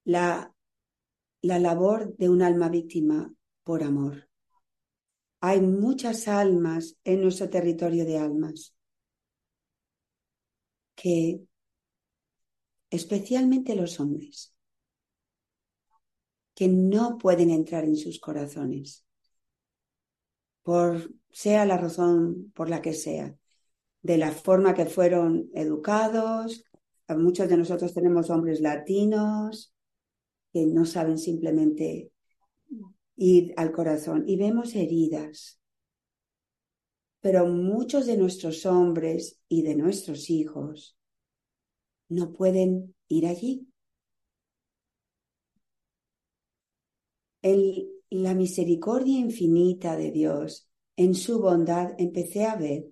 la, 0.04 0.54
la 1.42 1.58
labor 1.58 2.16
de 2.16 2.28
un 2.28 2.42
alma 2.42 2.68
víctima 2.68 3.32
por 3.64 3.82
amor. 3.82 4.28
Hay 5.40 5.60
muchas 5.60 6.28
almas 6.28 6.96
en 7.02 7.22
nuestro 7.22 7.50
territorio 7.50 8.04
de 8.04 8.18
almas 8.18 8.76
que, 10.94 11.40
especialmente 12.92 13.74
los 13.74 13.98
hombres, 14.00 14.54
que 16.54 16.68
no 16.68 17.16
pueden 17.16 17.50
entrar 17.50 17.84
en 17.84 17.96
sus 17.96 18.20
corazones 18.20 19.06
por 20.62 21.10
sea 21.30 21.64
la 21.64 21.78
razón 21.78 22.52
por 22.54 22.68
la 22.68 22.82
que 22.82 22.92
sea, 22.92 23.34
de 24.02 24.18
la 24.18 24.30
forma 24.30 24.74
que 24.74 24.84
fueron 24.84 25.48
educados. 25.54 26.64
Muchos 27.08 27.48
de 27.48 27.56
nosotros 27.56 27.94
tenemos 27.94 28.28
hombres 28.28 28.60
latinos 28.60 29.74
que 30.52 30.66
no 30.66 30.84
saben 30.84 31.16
simplemente 31.16 32.12
ir 33.16 33.54
al 33.56 33.72
corazón 33.72 34.24
y 34.26 34.36
vemos 34.36 34.74
heridas. 34.74 35.58
Pero 37.20 37.46
muchos 37.46 38.04
de 38.04 38.18
nuestros 38.18 38.66
hombres 38.66 39.40
y 39.48 39.62
de 39.62 39.76
nuestros 39.76 40.28
hijos 40.28 40.98
no 42.12 42.32
pueden 42.32 42.94
ir 43.08 43.26
allí. 43.26 43.68
La 48.10 48.34
misericordia 48.34 49.18
infinita 49.18 49.96
de 49.96 50.10
Dios, 50.12 50.68
en 50.96 51.14
su 51.14 51.40
bondad, 51.40 51.94
empecé 51.98 52.44
a 52.44 52.56
ver 52.56 52.84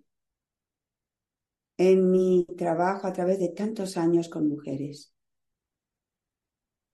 en 1.77 2.11
mi 2.11 2.47
trabajo 2.57 3.07
a 3.07 3.13
través 3.13 3.39
de 3.39 3.51
tantos 3.51 3.97
años 3.97 4.29
con 4.29 4.49
mujeres, 4.49 5.15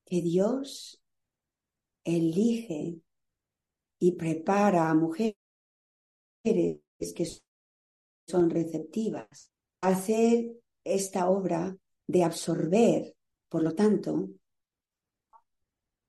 que 0.04 0.20
Dios 0.20 1.02
elige 2.04 3.00
y 3.98 4.12
prepara 4.12 4.90
a 4.90 4.94
mujeres 4.94 5.36
que 6.44 7.26
son 8.28 8.50
receptivas 8.50 9.50
a 9.80 9.88
hacer 9.88 10.52
esta 10.84 11.28
obra 11.28 11.76
de 12.06 12.24
absorber, 12.24 13.14
por 13.48 13.62
lo 13.62 13.74
tanto, 13.74 14.28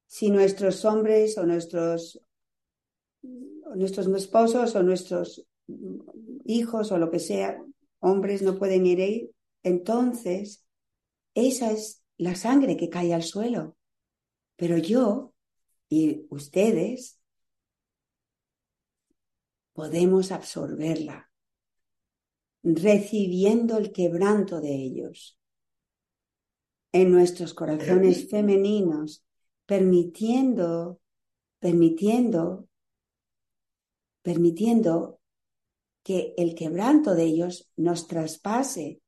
si 0.05 0.29
nuestros 0.29 0.85
hombres 0.85 1.37
o 1.37 1.45
nuestros, 1.45 2.21
o 3.21 3.75
nuestros 3.75 4.07
esposos 4.07 4.75
o 4.75 4.83
nuestros 4.83 5.45
hijos 6.45 6.91
o 6.91 6.97
lo 6.97 7.11
que 7.11 7.19
sea 7.19 7.61
hombres 7.99 8.41
no 8.41 8.57
pueden 8.57 8.85
ir 8.85 9.31
entonces 9.63 10.65
esa 11.33 11.71
es 11.71 12.03
la 12.17 12.35
sangre 12.35 12.77
que 12.77 12.89
cae 12.89 13.13
al 13.13 13.23
suelo. 13.23 13.77
Pero 14.55 14.77
yo 14.77 15.33
y 15.89 16.25
ustedes 16.29 17.19
podemos 19.73 20.31
absorberla, 20.31 21.31
recibiendo 22.63 23.77
el 23.77 23.91
quebranto 23.91 24.59
de 24.59 24.73
ellos 24.73 25.36
en 27.01 27.11
nuestros 27.11 27.53
corazones 27.53 28.27
femeninos, 28.27 29.23
permitiendo, 29.67 30.99
permitiendo, 31.59 32.67
permitiendo 34.23 35.19
que 36.01 36.33
el 36.37 36.55
quebranto 36.55 37.13
de 37.13 37.23
ellos 37.23 37.69
nos 37.75 38.07
traspase, 38.07 39.01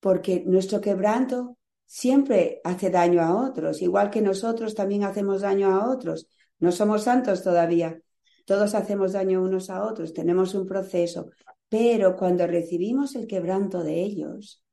porque 0.00 0.42
nuestro 0.44 0.80
quebranto 0.80 1.56
siempre 1.86 2.60
hace 2.64 2.90
daño 2.90 3.22
a 3.22 3.46
otros, 3.46 3.80
igual 3.80 4.10
que 4.10 4.22
nosotros 4.22 4.74
también 4.74 5.04
hacemos 5.04 5.42
daño 5.42 5.68
a 5.68 5.88
otros. 5.88 6.26
No 6.58 6.72
somos 6.72 7.04
santos 7.04 7.44
todavía, 7.44 8.00
todos 8.44 8.74
hacemos 8.74 9.12
daño 9.12 9.40
unos 9.40 9.70
a 9.70 9.84
otros, 9.84 10.12
tenemos 10.12 10.54
un 10.54 10.66
proceso, 10.66 11.30
pero 11.68 12.16
cuando 12.16 12.44
recibimos 12.48 13.14
el 13.14 13.28
quebranto 13.28 13.84
de 13.84 14.02
ellos, 14.02 14.63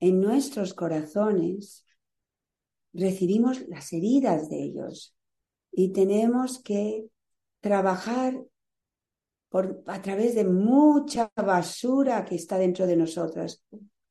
en 0.00 0.20
nuestros 0.20 0.74
corazones 0.74 1.84
recibimos 2.92 3.68
las 3.68 3.92
heridas 3.92 4.48
de 4.48 4.62
ellos 4.62 5.14
y 5.70 5.92
tenemos 5.92 6.60
que 6.62 7.06
trabajar 7.60 8.42
a 9.86 10.02
través 10.02 10.34
de 10.34 10.44
mucha 10.44 11.30
basura 11.36 12.24
que 12.24 12.36
está 12.36 12.56
dentro 12.56 12.86
de 12.86 12.96
nosotras, 12.96 13.64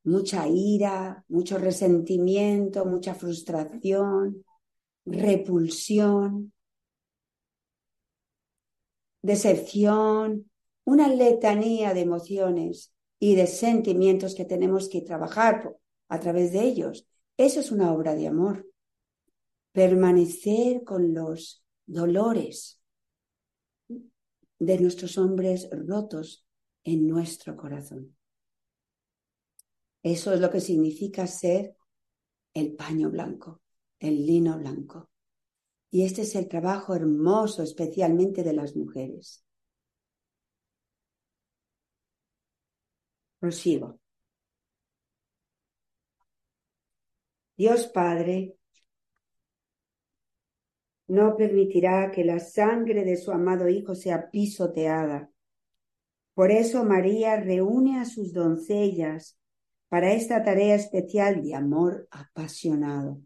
mucha 0.04 0.48
ira, 0.48 1.24
mucho 1.28 1.58
resentimiento, 1.58 2.86
mucha 2.86 3.16
frustración, 3.16 4.44
repulsión, 5.06 6.54
decepción, 9.22 10.50
una 10.84 11.08
letanía 11.08 11.94
de 11.94 12.02
emociones 12.02 12.94
y 13.20 13.36
de 13.36 13.48
sentimientos 13.48 14.36
que 14.36 14.46
tenemos 14.46 14.90
que 14.90 15.02
trabajar 15.02 15.76
a 16.10 16.20
través 16.20 16.52
de 16.52 16.64
ellos. 16.64 17.08
Eso 17.38 17.62
es 17.62 17.72
una 17.72 17.94
obra 17.94 18.16
de 18.16 18.28
amor. 18.28 18.68
Permanecer 19.72 20.84
con 20.84 21.14
los 21.14 21.64
dolores 21.86 22.82
de 24.60 24.80
nuestros 24.80 25.18
hombres 25.18 25.70
rotos 25.72 26.46
en 26.84 27.08
nuestro 27.08 27.56
corazón. 27.56 28.18
Eso 30.04 30.34
es 30.34 30.40
lo 30.40 30.50
que 30.50 30.60
significa 30.60 31.28
ser 31.28 31.76
el 32.54 32.76
paño 32.76 33.10
blanco, 33.10 33.62
el 34.00 34.26
lino 34.26 34.58
blanco. 34.58 35.10
Y 35.92 36.04
este 36.04 36.22
es 36.22 36.36
el 36.36 36.48
trabajo 36.48 36.96
hermoso, 36.96 37.64
especialmente 37.64 38.44
de 38.44 38.54
las 38.54 38.76
mujeres. 38.76 39.44
Prosigo. 43.40 44.00
Dios 47.60 47.88
Padre 47.88 48.56
no 51.08 51.36
permitirá 51.36 52.10
que 52.10 52.24
la 52.24 52.40
sangre 52.40 53.04
de 53.04 53.18
su 53.18 53.32
amado 53.32 53.68
Hijo 53.68 53.96
sea 53.96 54.32
pisoteada. 54.32 55.30
Por 56.34 56.52
eso 56.52 56.86
María 56.86 57.36
reúne 57.36 58.00
a 58.00 58.06
sus 58.06 58.32
doncellas 58.32 59.38
para 59.90 60.14
esta 60.14 60.42
tarea 60.42 60.74
especial 60.74 61.44
de 61.44 61.54
amor 61.54 62.08
apasionado. 62.12 63.20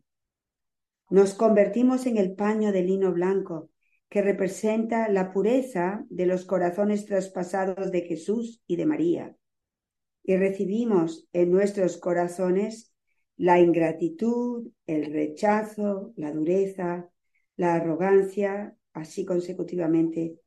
Nos 1.12 1.36
convertimos 1.36 2.08
en 2.08 2.17
el 2.17 2.34
paño 2.34 2.72
de 2.72 2.82
lino 2.82 3.13
blanco 3.13 3.69
que 4.10 4.24
representa 4.24 5.10
la 5.10 5.32
pureza 5.32 6.08
de 6.10 6.26
los 6.26 6.46
corazones 6.46 7.06
traspasados 7.06 7.91
de 7.91 8.02
Jesús 8.02 8.63
y 8.65 8.78
de 8.78 8.88
María. 8.88 9.38
Y 10.24 10.38
recibimos 10.38 11.28
en 11.34 11.52
nuestros 11.52 11.98
corazones 11.98 12.92
la 13.38 13.60
ingratitud, 13.60 14.69
el 14.86 15.12
rechazo, 15.12 16.13
la 16.15 16.32
dureza, 16.32 17.10
la 17.56 17.76
arrogancia, 17.76 18.78
así 18.93 19.26
consecutivamente, 19.26 20.39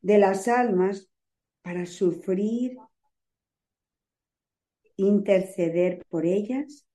de 0.00 0.18
las 0.18 0.48
almas 0.48 1.10
para 1.62 1.86
sufrir, 1.86 2.76
interceder 4.96 6.04
por 6.08 6.26
ellas 6.26 6.86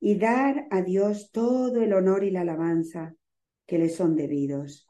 y 0.00 0.16
dar 0.18 0.66
a 0.70 0.82
Dios 0.82 1.30
todo 1.32 1.82
el 1.82 1.92
honor 1.92 2.24
y 2.24 2.30
la 2.30 2.42
alabanza 2.42 3.14
que 3.66 3.78
le 3.78 3.88
son 3.88 4.16
debidos. 4.16 4.86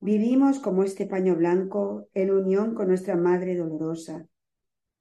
Vivimos 0.00 0.60
como 0.60 0.84
este 0.84 1.06
paño 1.06 1.34
blanco 1.36 2.08
en 2.14 2.30
unión 2.30 2.74
con 2.74 2.88
nuestra 2.88 3.16
Madre 3.16 3.56
Dolorosa, 3.56 4.26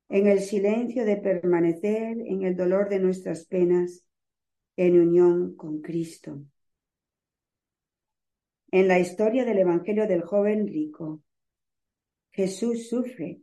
en 0.10 0.28
el 0.28 0.40
silencio 0.40 1.06
de 1.06 1.18
permanecer 1.18 2.18
en 2.26 2.44
el 2.44 2.56
dolor 2.56 2.90
de 2.90 3.00
nuestras 3.00 3.46
penas, 3.46 4.06
en 4.76 5.00
unión 5.00 5.56
con 5.56 5.82
Cristo 5.82 6.42
en 8.72 8.88
la 8.88 9.00
historia 9.00 9.46
del 9.46 9.60
Evangelio 9.60 10.08
del 10.08 10.24
joven 10.24 10.68
rico. 10.68 11.22
Jesús 12.32 12.90
sufre, 12.90 13.42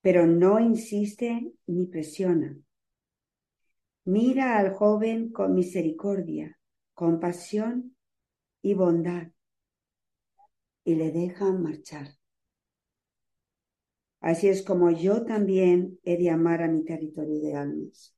pero 0.00 0.26
no 0.26 0.60
insiste 0.60 1.52
ni 1.66 1.86
presiona. 1.86 2.56
Mira 4.04 4.58
al 4.58 4.72
joven 4.72 5.30
con 5.32 5.54
misericordia, 5.54 6.58
compasión 6.94 7.96
y 8.62 8.74
bondad 8.74 9.28
y 10.84 10.94
le 10.94 11.10
deja 11.10 11.52
marchar. 11.52 12.08
Así 14.26 14.48
es 14.48 14.64
como 14.64 14.90
yo 14.90 15.24
también 15.24 16.00
he 16.02 16.16
de 16.16 16.30
amar 16.30 16.60
a 16.60 16.66
mi 16.66 16.82
territorio 16.84 17.38
de 17.38 17.54
almas. 17.54 18.12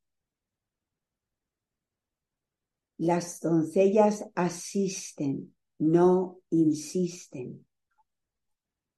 Las 2.97 3.38
doncellas 3.42 4.25
asisten 4.35 5.55
no 5.79 6.40
insisten. 6.49 7.66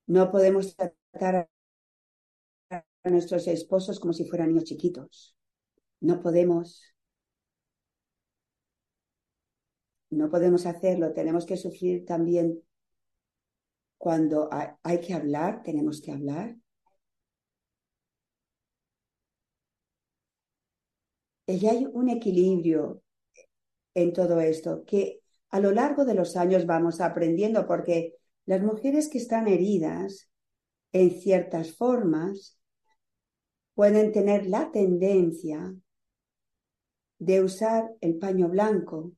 No 0.06 0.30
podemos 0.30 0.76
tratar 0.76 1.50
a 2.70 3.10
nuestros 3.10 3.48
esposos 3.48 3.98
como 3.98 4.12
si 4.12 4.24
fueran 4.26 4.50
niños 4.50 4.62
chiquitos. 4.62 5.36
No 5.98 6.22
podemos. 6.22 6.94
No 10.10 10.30
podemos 10.30 10.64
hacerlo. 10.64 11.12
Tenemos 11.12 11.44
que 11.44 11.56
sufrir 11.56 12.04
también 12.04 12.62
cuando 13.98 14.48
hay 14.84 15.00
que 15.00 15.12
hablar, 15.12 15.64
tenemos 15.64 16.00
que 16.00 16.12
hablar. 16.12 16.59
Y 21.50 21.66
hay 21.66 21.86
un 21.92 22.08
equilibrio 22.08 23.02
en 23.94 24.12
todo 24.12 24.40
esto 24.40 24.84
que 24.86 25.20
a 25.50 25.58
lo 25.58 25.72
largo 25.72 26.04
de 26.04 26.14
los 26.14 26.36
años 26.36 26.64
vamos 26.64 27.00
aprendiendo 27.00 27.66
porque 27.66 28.14
las 28.46 28.62
mujeres 28.62 29.08
que 29.08 29.18
están 29.18 29.48
heridas 29.48 30.30
en 30.92 31.10
ciertas 31.10 31.74
formas 31.74 32.56
pueden 33.74 34.12
tener 34.12 34.46
la 34.46 34.70
tendencia 34.70 35.74
de 37.18 37.42
usar 37.42 37.90
el 38.00 38.16
paño 38.18 38.48
blanco 38.48 39.12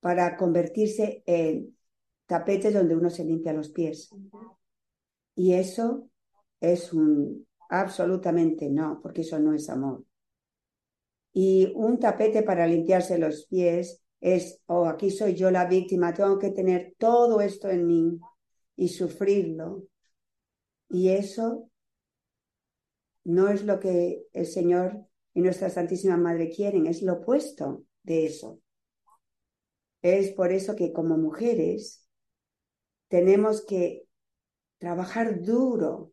para 0.00 0.36
convertirse 0.36 1.24
en 1.26 1.76
tapetes 2.26 2.72
donde 2.72 2.94
uno 2.94 3.10
se 3.10 3.24
limpia 3.24 3.52
los 3.52 3.70
pies. 3.70 4.10
Y 5.34 5.54
eso 5.54 6.08
es 6.60 6.92
un 6.92 7.44
absolutamente 7.70 8.70
no, 8.70 9.00
porque 9.02 9.22
eso 9.22 9.38
no 9.40 9.52
es 9.52 9.68
amor. 9.68 10.07
Y 11.40 11.70
un 11.76 12.00
tapete 12.00 12.42
para 12.42 12.66
limpiarse 12.66 13.16
los 13.16 13.46
pies 13.46 14.02
es, 14.20 14.60
oh, 14.66 14.86
aquí 14.86 15.12
soy 15.12 15.36
yo 15.36 15.52
la 15.52 15.66
víctima, 15.66 16.12
tengo 16.12 16.36
que 16.36 16.50
tener 16.50 16.96
todo 16.98 17.40
esto 17.40 17.70
en 17.70 17.86
mí 17.86 18.18
y 18.74 18.88
sufrirlo. 18.88 19.84
Y 20.88 21.10
eso 21.10 21.70
no 23.22 23.50
es 23.50 23.62
lo 23.62 23.78
que 23.78 24.26
el 24.32 24.46
Señor 24.46 25.06
y 25.32 25.40
nuestra 25.40 25.70
Santísima 25.70 26.16
Madre 26.16 26.50
quieren, 26.50 26.88
es 26.88 27.02
lo 27.02 27.12
opuesto 27.12 27.84
de 28.02 28.26
eso. 28.26 28.60
Es 30.02 30.32
por 30.32 30.50
eso 30.50 30.74
que 30.74 30.92
como 30.92 31.16
mujeres 31.16 32.04
tenemos 33.06 33.64
que 33.64 34.08
trabajar 34.78 35.40
duro 35.40 36.10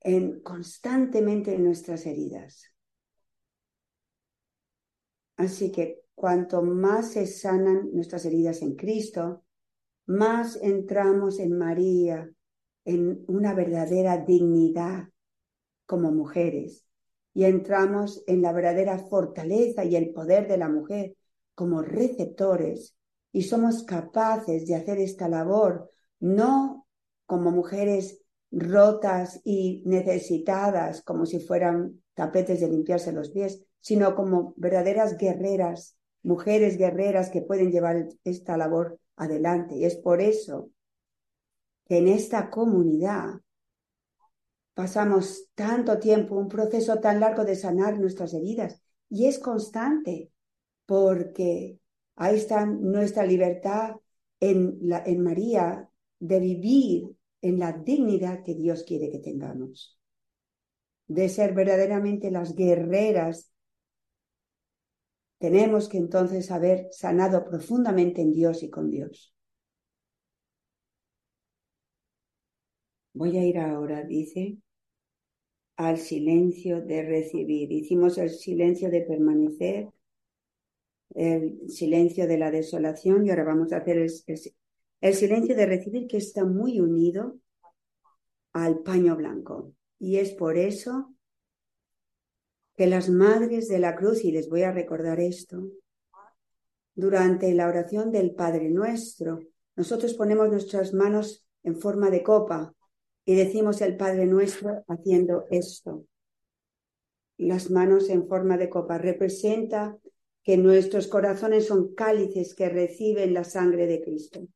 en, 0.00 0.40
constantemente 0.40 1.54
en 1.54 1.62
nuestras 1.62 2.04
heridas. 2.04 2.71
Así 5.42 5.72
que 5.72 6.04
cuanto 6.14 6.62
más 6.62 7.12
se 7.12 7.26
sanan 7.26 7.90
nuestras 7.92 8.24
heridas 8.24 8.62
en 8.62 8.76
Cristo, 8.76 9.42
más 10.06 10.56
entramos 10.62 11.40
en 11.40 11.58
María, 11.58 12.30
en 12.84 13.24
una 13.26 13.52
verdadera 13.52 14.18
dignidad 14.18 15.08
como 15.84 16.12
mujeres, 16.12 16.86
y 17.34 17.42
entramos 17.42 18.22
en 18.28 18.40
la 18.40 18.52
verdadera 18.52 18.98
fortaleza 18.98 19.84
y 19.84 19.96
el 19.96 20.12
poder 20.12 20.46
de 20.46 20.58
la 20.58 20.68
mujer 20.68 21.16
como 21.56 21.82
receptores, 21.82 22.94
y 23.32 23.42
somos 23.42 23.82
capaces 23.82 24.64
de 24.68 24.76
hacer 24.76 24.98
esta 24.98 25.28
labor, 25.28 25.90
no 26.20 26.86
como 27.26 27.50
mujeres 27.50 28.22
rotas 28.52 29.40
y 29.42 29.82
necesitadas, 29.86 31.02
como 31.02 31.26
si 31.26 31.40
fueran 31.40 32.00
tapetes 32.14 32.60
de 32.60 32.68
limpiarse 32.68 33.10
los 33.10 33.30
pies, 33.30 33.64
sino 33.82 34.14
como 34.14 34.54
verdaderas 34.56 35.18
guerreras, 35.18 35.98
mujeres 36.22 36.78
guerreras 36.78 37.28
que 37.28 37.42
pueden 37.42 37.70
llevar 37.70 38.08
esta 38.24 38.56
labor 38.56 38.98
adelante. 39.16 39.76
Y 39.76 39.84
es 39.84 39.96
por 39.96 40.22
eso 40.22 40.70
que 41.86 41.98
en 41.98 42.08
esta 42.08 42.48
comunidad 42.48 43.40
pasamos 44.72 45.50
tanto 45.54 45.98
tiempo, 45.98 46.36
un 46.36 46.48
proceso 46.48 47.00
tan 47.00 47.20
largo 47.20 47.44
de 47.44 47.56
sanar 47.56 47.98
nuestras 47.98 48.32
heridas, 48.32 48.80
y 49.10 49.26
es 49.26 49.38
constante, 49.38 50.30
porque 50.86 51.78
ahí 52.16 52.36
está 52.36 52.64
nuestra 52.64 53.26
libertad 53.26 53.96
en, 54.40 54.78
la, 54.80 55.02
en 55.04 55.22
María 55.22 55.90
de 56.18 56.40
vivir 56.40 57.10
en 57.42 57.58
la 57.58 57.72
dignidad 57.72 58.42
que 58.42 58.54
Dios 58.54 58.84
quiere 58.84 59.10
que 59.10 59.18
tengamos, 59.18 59.98
de 61.08 61.28
ser 61.28 61.52
verdaderamente 61.52 62.30
las 62.30 62.54
guerreras 62.54 63.51
tenemos 65.42 65.88
que 65.88 65.98
entonces 65.98 66.52
haber 66.52 66.86
sanado 66.92 67.44
profundamente 67.44 68.22
en 68.22 68.32
Dios 68.32 68.62
y 68.62 68.70
con 68.70 68.88
Dios. 68.88 69.34
Voy 73.12 73.36
a 73.36 73.44
ir 73.44 73.58
ahora, 73.58 74.04
dice, 74.04 74.58
al 75.74 75.98
silencio 75.98 76.80
de 76.80 77.02
recibir. 77.02 77.72
Hicimos 77.72 78.18
el 78.18 78.30
silencio 78.30 78.88
de 78.88 79.00
permanecer, 79.00 79.88
el 81.16 81.68
silencio 81.68 82.28
de 82.28 82.38
la 82.38 82.52
desolación 82.52 83.26
y 83.26 83.30
ahora 83.30 83.42
vamos 83.42 83.72
a 83.72 83.78
hacer 83.78 83.98
el, 83.98 85.14
silencio 85.14 85.56
de 85.56 85.66
recibir 85.66 86.06
que 86.06 86.18
está 86.18 86.44
muy 86.44 86.78
unido 86.78 87.40
al 88.52 88.78
paño 88.84 89.16
blanco. 89.16 89.74
Y 89.98 90.18
es 90.18 90.30
por 90.30 90.56
eso 90.56 91.11
que 92.76 92.86
las 92.86 93.08
madres 93.08 93.68
de 93.68 93.78
la 93.78 93.94
cruz, 93.94 94.24
y 94.24 94.32
les 94.32 94.48
voy 94.48 94.62
a 94.62 94.72
recordar 94.72 95.20
esto, 95.20 95.68
durante 96.94 97.52
la 97.54 97.68
oración 97.68 98.12
del 98.12 98.34
Padre 98.34 98.68
Nuestro, 98.70 99.40
nosotros 99.76 100.14
ponemos 100.14 100.50
nuestras 100.50 100.92
manos 100.92 101.46
en 101.62 101.80
forma 101.80 102.10
de 102.10 102.22
copa 102.22 102.74
y 103.24 103.34
decimos 103.34 103.80
el 103.80 103.96
Padre 103.96 104.26
Nuestro 104.26 104.84
haciendo 104.88 105.46
esto. 105.50 106.04
Las 107.38 107.70
manos 107.70 108.10
en 108.10 108.26
forma 108.28 108.56
de 108.56 108.68
copa 108.68 108.98
representa 108.98 109.96
que 110.42 110.56
nuestros 110.56 111.06
corazones 111.06 111.66
son 111.66 111.94
cálices 111.94 112.54
que 112.54 112.68
reciben 112.68 113.32
la 113.32 113.44
sangre 113.44 113.86
de 113.86 114.02
Cristo. 114.02 114.46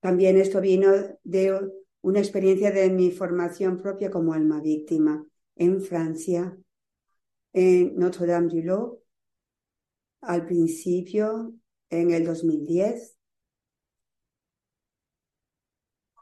También 0.00 0.36
esto 0.36 0.60
vino 0.60 0.92
de 1.22 1.60
una 2.02 2.18
experiencia 2.18 2.70
de 2.70 2.90
mi 2.90 3.10
formación 3.10 3.78
propia 3.78 4.10
como 4.10 4.34
alma 4.34 4.60
víctima 4.60 5.24
en 5.56 5.80
Francia, 5.80 6.56
en 7.52 7.96
Notre-Dame-du-Lot, 7.96 9.02
al 10.22 10.46
principio, 10.46 11.54
en 11.90 12.10
el 12.10 12.24
2010. 12.24 13.16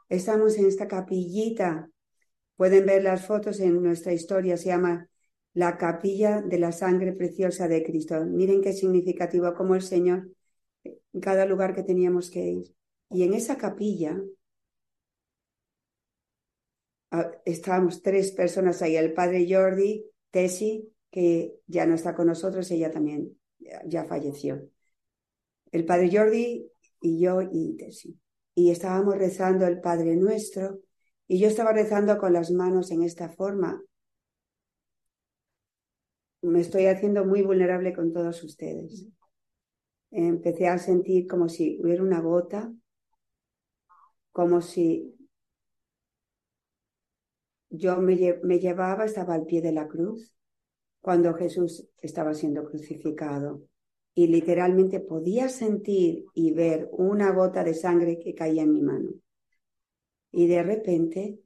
Estamos 0.09 0.57
en 0.57 0.65
esta 0.65 0.87
capillita. 0.87 1.89
Pueden 2.57 2.85
ver 2.85 3.03
las 3.03 3.25
fotos 3.25 3.59
en 3.59 3.81
nuestra 3.81 4.11
historia. 4.11 4.57
Se 4.57 4.65
llama 4.65 5.07
la 5.53 5.77
capilla 5.77 6.41
de 6.41 6.59
la 6.59 6.71
sangre 6.71 7.13
preciosa 7.13 7.67
de 7.67 7.83
Cristo. 7.83 8.23
Miren 8.25 8.61
qué 8.61 8.73
significativo 8.73 9.53
como 9.53 9.75
el 9.75 9.81
Señor 9.81 10.29
en 10.83 11.21
cada 11.21 11.45
lugar 11.45 11.73
que 11.73 11.83
teníamos 11.83 12.29
que 12.29 12.45
ir. 12.45 12.75
Y 13.09 13.23
en 13.23 13.33
esa 13.33 13.57
capilla 13.57 14.21
estábamos 17.45 18.01
tres 18.01 18.31
personas 18.31 18.81
ahí, 18.81 18.95
el 18.95 19.13
padre 19.13 19.45
Jordi, 19.49 20.05
Tessie, 20.29 20.87
que 21.09 21.55
ya 21.67 21.85
no 21.85 21.95
está 21.95 22.15
con 22.15 22.27
nosotros, 22.27 22.71
ella 22.71 22.91
también 22.91 23.37
ya 23.85 24.05
falleció. 24.05 24.69
El 25.71 25.85
padre 25.85 26.09
Jordi 26.11 26.71
y 27.01 27.19
yo 27.19 27.41
y 27.41 27.75
Tessie. 27.77 28.15
Y 28.53 28.71
estábamos 28.71 29.17
rezando 29.17 29.65
el 29.65 29.79
Padre 29.79 30.15
Nuestro 30.15 30.81
y 31.27 31.39
yo 31.39 31.47
estaba 31.47 31.71
rezando 31.71 32.17
con 32.17 32.33
las 32.33 32.51
manos 32.51 32.91
en 32.91 33.03
esta 33.03 33.29
forma. 33.29 33.81
Me 36.41 36.59
estoy 36.59 36.87
haciendo 36.87 37.25
muy 37.25 37.41
vulnerable 37.41 37.93
con 37.93 38.11
todos 38.11 38.43
ustedes. 38.43 39.07
Empecé 40.11 40.67
a 40.67 40.77
sentir 40.77 41.27
como 41.27 41.47
si 41.47 41.79
hubiera 41.81 42.03
una 42.03 42.19
gota, 42.19 42.73
como 44.33 44.61
si 44.61 45.15
yo 47.71 47.97
me, 48.01 48.15
llevaba, 48.59 49.05
estaba 49.05 49.33
al 49.33 49.45
pie 49.45 49.61
de 49.61 49.71
la 49.71 49.87
cruz 49.87 50.35
cuando 50.99 51.33
Jesús 51.33 51.87
estaba 51.97 52.33
siendo 52.33 52.65
crucificado 52.65 53.63
y 54.13 54.27
literalmente 54.27 54.99
podía 54.99 55.47
sentir 55.49 56.25
y 56.33 56.51
ver 56.53 56.89
una 56.91 57.31
gota 57.31 57.63
de 57.63 57.73
sangre 57.73 58.19
que 58.19 58.35
caía 58.35 58.63
en 58.63 58.73
mi 58.73 58.81
mano. 58.81 59.09
Y 60.31 60.47
de 60.47 60.63
repente 60.63 61.39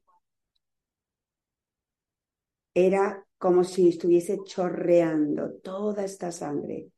era 2.73 3.25
como 3.37 3.63
si 3.63 3.89
estuviese 3.89 4.39
chorreando 4.43 5.53
toda 5.61 6.03
esta 6.03 6.31
sangre. 6.31 6.89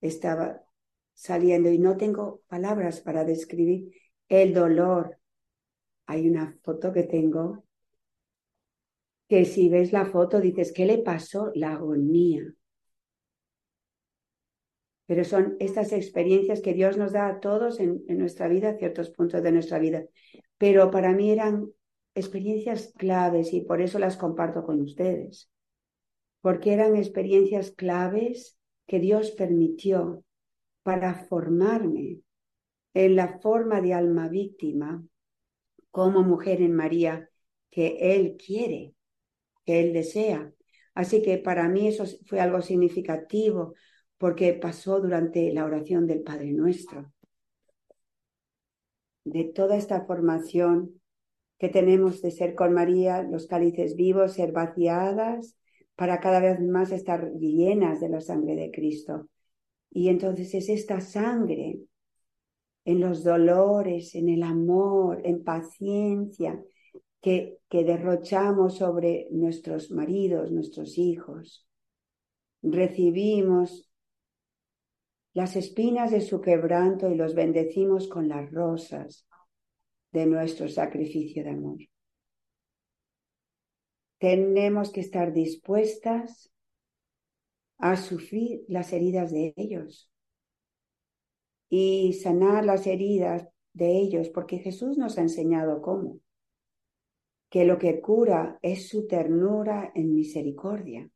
Estaba 0.00 0.62
saliendo 1.14 1.68
y 1.70 1.78
no 1.78 1.96
tengo 1.96 2.42
palabras 2.46 3.00
para 3.00 3.24
describir 3.24 3.92
el 4.28 4.54
dolor. 4.54 5.18
Hay 6.06 6.28
una 6.28 6.56
foto 6.62 6.92
que 6.92 7.02
tengo 7.02 7.64
que 9.28 9.44
si 9.44 9.68
ves 9.68 9.92
la 9.92 10.06
foto 10.06 10.40
dices, 10.40 10.72
¿qué 10.72 10.86
le 10.86 10.98
pasó? 10.98 11.52
La 11.54 11.72
agonía. 11.72 12.42
Pero 15.06 15.24
son 15.24 15.56
estas 15.58 15.92
experiencias 15.92 16.60
que 16.60 16.74
Dios 16.74 16.96
nos 16.96 17.12
da 17.12 17.28
a 17.28 17.40
todos 17.40 17.78
en, 17.80 18.04
nuestra 18.08 18.48
vida, 18.48 18.76
ciertos 18.76 19.10
puntos 19.10 19.42
de 19.42 19.52
nuestra 19.52 19.78
vida. 19.78 20.04
Pero 20.56 20.90
para 20.90 21.12
mí 21.12 21.30
eran 21.30 21.70
experiencias 22.14 22.92
claves 22.96 23.52
y 23.52 23.60
por 23.60 23.80
eso 23.80 23.98
las 23.98 24.16
comparto 24.16 24.64
con 24.64 24.80
ustedes. 24.80 25.50
Porque 26.40 26.72
eran 26.72 26.96
experiencias 26.96 27.70
claves 27.70 28.58
que 28.86 28.98
Dios 28.98 29.30
permitió 29.32 30.24
para 30.82 31.14
formarme 31.14 32.20
en 32.94 33.16
la 33.16 33.38
forma 33.40 33.80
de 33.80 33.92
alma 33.92 34.28
víctima 34.28 35.02
como 35.90 36.22
mujer 36.22 36.62
en 36.62 36.74
María 36.74 37.30
que 37.70 38.14
Él 38.14 38.36
quiere 38.36 38.94
que 39.68 39.80
Él 39.80 39.92
desea. 39.92 40.50
Así 40.94 41.20
que 41.20 41.36
para 41.36 41.68
mí 41.68 41.88
eso 41.88 42.06
fue 42.24 42.40
algo 42.40 42.62
significativo 42.62 43.74
porque 44.16 44.54
pasó 44.54 44.98
durante 44.98 45.52
la 45.52 45.66
oración 45.66 46.06
del 46.06 46.22
Padre 46.22 46.54
Nuestro. 46.54 47.12
De 49.24 49.44
toda 49.44 49.76
esta 49.76 50.06
formación 50.06 51.02
que 51.58 51.68
tenemos 51.68 52.22
de 52.22 52.30
ser 52.30 52.54
con 52.54 52.72
María, 52.72 53.22
los 53.22 53.46
cálices 53.46 53.94
vivos, 53.94 54.32
ser 54.32 54.52
vaciadas 54.52 55.58
para 55.96 56.18
cada 56.18 56.40
vez 56.40 56.62
más 56.62 56.90
estar 56.90 57.30
llenas 57.34 58.00
de 58.00 58.08
la 58.08 58.22
sangre 58.22 58.56
de 58.56 58.70
Cristo. 58.70 59.28
Y 59.90 60.08
entonces 60.08 60.54
es 60.54 60.70
esta 60.70 61.02
sangre 61.02 61.78
en 62.86 63.00
los 63.00 63.22
dolores, 63.22 64.14
en 64.14 64.30
el 64.30 64.44
amor, 64.44 65.20
en 65.24 65.44
paciencia, 65.44 66.58
que, 67.20 67.58
derrochamos 67.70 68.76
sobre 68.78 69.28
nuestros 69.30 69.90
maridos, 69.90 70.50
nuestros 70.50 70.98
hijos. 70.98 71.66
Recibimos 72.62 73.90
las 75.32 75.56
espinas 75.56 76.10
de 76.10 76.20
su 76.20 76.40
quebranto 76.40 77.10
y 77.10 77.14
los 77.14 77.34
bendecimos 77.34 78.08
con 78.08 78.28
las 78.28 78.50
rosas 78.50 79.26
de 80.12 80.26
nuestro 80.26 80.68
sacrificio 80.68 81.44
de 81.44 81.50
amor. 81.50 81.78
Tenemos 84.18 84.90
que 84.90 85.00
estar 85.00 85.32
dispuestas 85.32 86.50
a 87.78 87.96
sufrir 87.96 88.64
las 88.66 88.92
heridas 88.92 89.30
de 89.30 89.54
ellos 89.56 90.10
y 91.68 92.14
sanar 92.14 92.64
las 92.64 92.86
heridas 92.86 93.46
de 93.74 93.98
ellos, 93.98 94.28
porque 94.30 94.58
Jesús 94.58 94.98
nos 94.98 95.18
ha 95.18 95.20
enseñado 95.20 95.82
cómo, 95.82 96.18
que 97.48 97.64
lo 97.64 97.78
que 97.78 98.00
cura 98.00 98.58
es 98.62 98.88
su 98.88 99.06
ternura 99.06 99.92
en 99.94 100.14
misericordia. 100.14 101.10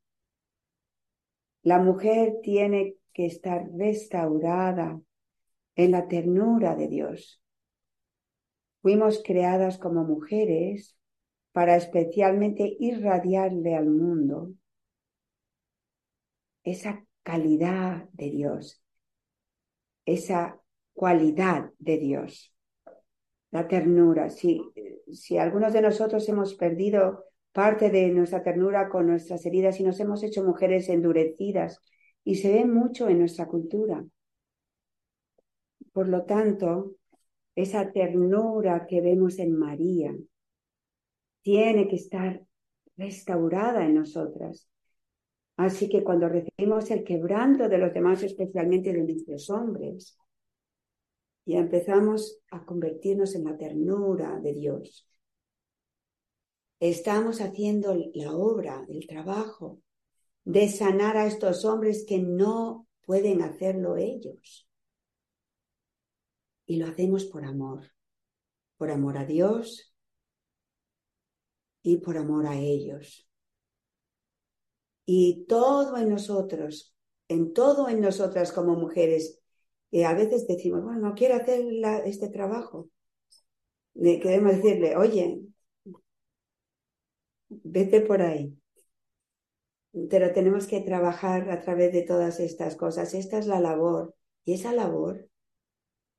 La 1.62 1.79
mujer 1.79 2.40
tiene 2.42 2.97
que 3.12 3.27
estar 3.27 3.71
restaurada 3.77 5.01
en 5.77 5.90
la 5.90 6.09
ternura 6.09 6.75
de 6.75 6.88
Dios. 6.88 7.42
Fuimos 8.81 9.23
creadas 9.25 9.79
como 9.79 10.05
mujeres 10.05 10.97
para 11.53 11.77
especialmente 11.77 12.77
irradiarle 12.81 13.77
al 13.77 13.90
mundo 13.90 14.55
esa 16.64 17.05
calidad 17.23 18.09
de 18.12 18.31
Dios, 18.31 18.83
esa 20.05 20.61
cualidad 20.95 21.73
de 21.79 21.99
Dios, 21.99 22.55
la 23.52 23.68
ternura. 23.68 24.28
Si, 24.28 24.60
si 25.12 25.38
algunos 25.38 25.72
de 25.72 25.82
nosotros 25.82 26.28
hemos 26.28 26.54
perdido 26.54 27.26
parte 27.52 27.90
de 27.90 28.08
nuestra 28.08 28.42
ternura 28.42 28.88
con 28.88 29.06
nuestras 29.06 29.46
heridas 29.46 29.78
y 29.78 29.84
nos 29.84 30.00
hemos 30.00 30.22
hecho 30.24 30.42
mujeres 30.42 30.88
endurecidas, 30.88 31.80
y 32.24 32.36
se 32.36 32.52
ve 32.52 32.64
mucho 32.64 33.08
en 33.08 33.18
nuestra 33.18 33.46
cultura. 33.46 34.04
Por 35.92 36.08
lo 36.08 36.24
tanto, 36.24 36.94
esa 37.54 37.90
ternura 37.92 38.86
que 38.86 39.00
vemos 39.00 39.38
en 39.38 39.58
María 39.58 40.14
tiene 41.42 41.88
que 41.88 41.96
estar 41.96 42.42
restaurada 42.96 43.84
en 43.84 43.96
nosotras. 43.96 44.68
Así 45.56 45.88
que 45.88 46.02
cuando 46.02 46.28
recibimos 46.28 46.90
el 46.90 47.04
quebranto 47.04 47.68
de 47.68 47.78
los 47.78 47.92
demás, 47.92 48.22
especialmente 48.22 48.92
de 48.92 49.02
nuestros 49.02 49.50
hombres, 49.50 50.16
y 51.44 51.57
empezamos 51.57 52.40
a 52.50 52.64
convertirnos 52.64 53.35
en 53.35 53.44
la 53.44 53.57
ternura 53.57 54.38
de 54.40 54.55
Dios, 54.55 55.09
estamos 56.78 57.40
haciendo 57.40 57.94
la 58.14 58.33
obra, 58.33 58.85
el 58.88 59.07
trabajo 59.07 59.81
de 60.44 60.68
sanar 60.68 61.16
a 61.16 61.26
estos 61.26 61.64
hombres 61.64 62.05
que 62.07 62.18
no 62.18 62.87
pueden 63.02 63.42
hacerlo 63.42 63.96
ellos. 63.96 64.68
Y 66.66 66.76
lo 66.76 66.87
hacemos 66.87 67.24
por 67.24 67.44
amor, 67.44 67.92
por 68.76 68.90
amor 68.90 69.18
a 69.18 69.24
Dios 69.24 69.94
y 71.83 71.98
por 71.98 72.16
amor 72.16 72.46
a 72.46 72.59
ellos. 72.59 73.28
Y 75.05 75.44
todo 75.46 75.96
en 75.98 76.09
nosotros, 76.09 76.96
en 77.28 77.52
todo 77.52 77.88
en 77.88 78.00
nosotras 78.00 78.52
como 78.52 78.76
mujeres, 78.76 79.41
y 79.92 80.05
a 80.05 80.14
veces 80.14 80.46
decimos, 80.46 80.83
bueno, 80.83 81.00
no 81.00 81.14
quiero 81.14 81.37
hacer 81.37 81.66
este 82.07 82.31
trabajo. 82.31 82.88
Queremos 83.94 84.57
decirle, 84.57 84.96
oye, 84.96 85.42
vete 87.50 88.00
por 88.00 88.22
ahí. 88.22 88.57
Pero 90.09 90.33
tenemos 90.33 90.66
que 90.66 90.81
trabajar 90.81 91.50
a 91.50 91.61
través 91.61 91.92
de 91.92 92.02
todas 92.02 92.40
estas 92.40 92.74
cosas. 92.74 93.12
Esta 93.12 93.37
es 93.38 93.46
la 93.46 93.61
labor. 93.61 94.14
Y 94.46 94.55
esa 94.55 94.72
labor 94.72 95.28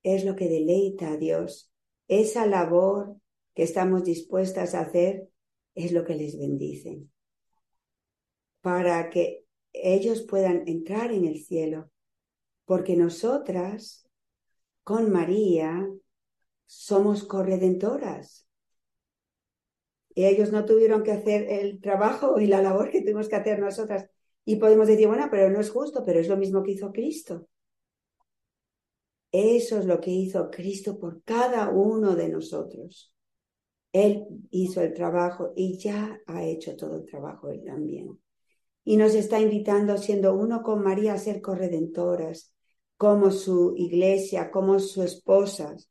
es 0.04 0.24
lo 0.24 0.36
que 0.36 0.50
deleita 0.50 1.14
a 1.14 1.18
Dios. 1.18 1.74
Esa 2.08 2.46
labor 2.46 3.18
que 3.56 3.64
estamos 3.64 4.04
dispuestas 4.04 4.76
a 4.76 4.82
hacer 4.82 5.30
es 5.74 5.92
lo 5.94 6.06
que 6.06 6.14
les 6.14 6.38
bendice. 6.38 7.02
Para 8.62 9.10
que 9.10 9.46
ellos 9.74 10.22
puedan 10.22 10.68
entrar 10.68 11.12
en 11.12 11.26
el 11.26 11.44
cielo. 11.44 11.90
Porque 12.66 12.96
nosotras, 12.96 14.08
con 14.84 15.12
María, 15.12 15.88
somos 16.66 17.24
corredentoras 17.24 18.44
ellos 20.16 20.52
no 20.52 20.66
tuvieron 20.66 21.04
que 21.04 21.12
hacer 21.12 21.48
el 21.50 21.82
trabajo 21.82 22.40
y 22.40 22.48
la 22.48 22.62
labor 22.62 22.92
que 22.92 23.02
tuvimos 23.02 23.30
que 23.30 23.36
hacer 23.36 23.60
nosotras. 23.60 24.10
Y 24.46 24.58
podemos 24.58 24.88
decir, 24.88 25.08
bueno, 25.08 25.28
pero 25.32 25.50
no 25.50 25.60
es 25.60 25.70
justo, 25.70 26.04
pero 26.06 26.20
es 26.20 26.28
lo 26.28 26.38
mismo 26.38 26.64
que 26.64 26.72
hizo 26.72 26.92
Cristo. 26.92 27.48
Eso 29.32 29.80
es 29.80 29.86
lo 29.86 30.00
que 30.00 30.12
hizo 30.12 30.52
Cristo 30.52 31.00
por 31.00 31.24
cada 31.24 31.70
uno 31.70 32.16
de 32.16 32.30
nosotros. 32.30 33.16
Él 33.92 34.26
hizo 34.52 34.82
el 34.82 34.94
trabajo 34.94 35.54
y 35.56 35.78
ya 35.78 36.20
ha 36.28 36.44
hecho 36.44 36.76
todo 36.76 36.98
el 36.98 37.06
trabajo 37.06 37.50
él 37.50 37.64
también. 37.64 38.20
Y 38.84 38.98
nos 38.98 39.16
está 39.16 39.40
invitando, 39.40 39.98
siendo 39.98 40.36
uno 40.36 40.62
con 40.62 40.84
María, 40.84 41.14
a 41.14 41.18
ser 41.18 41.42
corredentoras, 41.42 42.53
como 43.04 43.32
su 43.32 43.74
iglesia, 43.76 44.50
como 44.50 44.80
su 44.80 45.04
esposas, 45.04 45.90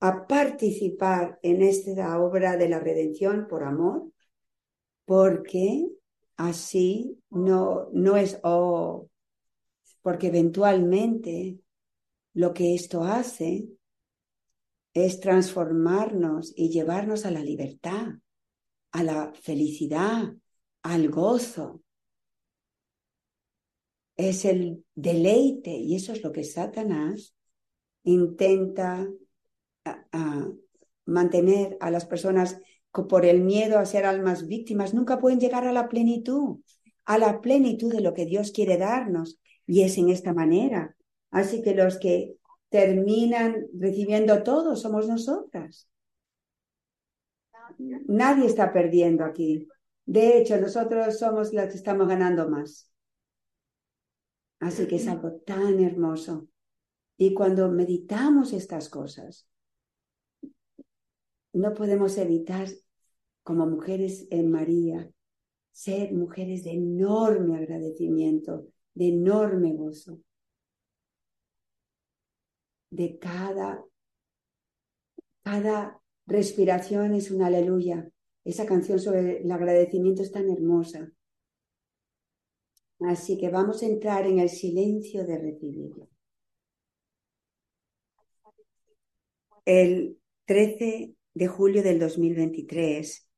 a 0.00 0.26
participar 0.26 1.38
en 1.42 1.60
esta 1.60 2.18
obra 2.18 2.56
de 2.56 2.70
la 2.70 2.80
redención 2.80 3.46
por 3.46 3.64
amor, 3.64 4.10
porque 5.04 5.90
así 6.38 7.20
no, 7.28 7.90
no 7.92 8.16
es, 8.16 8.40
oh, 8.44 9.10
porque 10.00 10.28
eventualmente 10.28 11.58
lo 12.32 12.54
que 12.54 12.74
esto 12.74 13.04
hace 13.04 13.68
es 14.94 15.20
transformarnos 15.20 16.54
y 16.56 16.70
llevarnos 16.70 17.26
a 17.26 17.30
la 17.30 17.42
libertad, 17.42 18.06
a 18.92 19.02
la 19.02 19.34
felicidad, 19.34 20.32
al 20.82 21.10
gozo. 21.10 21.82
Es 24.18 24.44
el 24.44 24.84
deleite 24.94 25.70
y 25.70 25.96
eso 25.96 26.12
es 26.12 26.22
lo 26.22 26.32
que 26.32 26.44
Satanás 26.44 27.34
intenta 28.02 29.08
mantener 31.06 31.78
a 31.80 31.90
las 31.90 32.04
personas 32.04 32.60
por 33.06 33.24
el 33.24 33.42
miedo 33.42 33.78
a 33.78 33.86
ser 33.86 34.04
almas 34.04 34.46
víctimas, 34.46 34.94
nunca 34.94 35.20
pueden 35.20 35.40
llegar 35.40 35.66
a 35.66 35.72
la 35.72 35.88
plenitud, 35.88 36.58
a 37.04 37.18
la 37.18 37.40
plenitud 37.40 37.92
de 37.92 38.00
lo 38.00 38.14
que 38.14 38.26
Dios 38.26 38.50
quiere 38.50 38.76
darnos. 38.76 39.38
Y 39.66 39.82
es 39.82 39.98
en 39.98 40.08
esta 40.08 40.32
manera. 40.32 40.96
Así 41.30 41.62
que 41.62 41.74
los 41.74 41.98
que 41.98 42.36
terminan 42.70 43.66
recibiendo 43.78 44.42
todo 44.42 44.76
somos 44.76 45.06
nosotras. 45.06 45.88
Nadie 48.06 48.46
está 48.46 48.72
perdiendo 48.72 49.24
aquí. 49.24 49.68
De 50.06 50.38
hecho, 50.38 50.58
nosotros 50.58 51.18
somos 51.18 51.52
las 51.52 51.68
que 51.68 51.76
estamos 51.76 52.08
ganando 52.08 52.48
más. 52.48 52.87
Así 54.60 54.86
que 54.86 54.96
es 54.96 55.06
algo 55.08 55.32
tan 55.40 55.80
hermoso. 55.80 56.48
Y 57.16 57.34
cuando 57.34 57.70
meditamos 57.70 58.52
estas 58.52 58.88
cosas, 58.88 59.48
no 61.52 61.74
podemos 61.74 62.16
evitar, 62.18 62.68
como 63.42 63.66
mujeres 63.66 64.26
en 64.30 64.50
María, 64.50 65.10
ser 65.72 66.12
mujeres 66.12 66.64
de 66.64 66.72
enorme 66.72 67.56
agradecimiento, 67.56 68.66
de 68.94 69.08
enorme 69.08 69.74
gozo. 69.74 70.20
De 72.90 73.18
cada, 73.18 73.84
cada 75.42 76.00
respiración 76.26 77.14
es 77.14 77.30
una 77.30 77.46
aleluya. 77.46 78.10
Esa 78.44 78.66
canción 78.66 78.98
sobre 78.98 79.42
el 79.42 79.50
agradecimiento 79.50 80.22
es 80.22 80.32
tan 80.32 80.50
hermosa. 80.50 81.12
Así 83.00 83.38
que 83.38 83.48
vamos 83.48 83.82
a 83.82 83.86
entrar 83.86 84.26
en 84.26 84.40
el 84.40 84.48
silencio 84.48 85.24
de 85.24 85.38
recibirlo. 85.38 86.08
El 89.64 90.18
13 90.46 91.14
de 91.34 91.46
julio 91.46 91.82
del 91.82 91.98
2023, 91.98 93.28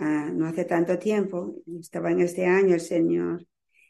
ah, 0.00 0.30
no 0.34 0.46
hace 0.46 0.64
tanto 0.64 0.98
tiempo, 0.98 1.56
estaba 1.80 2.10
en 2.10 2.20
este 2.20 2.46
año 2.46 2.74
el 2.74 2.80
Señor, 2.80 3.46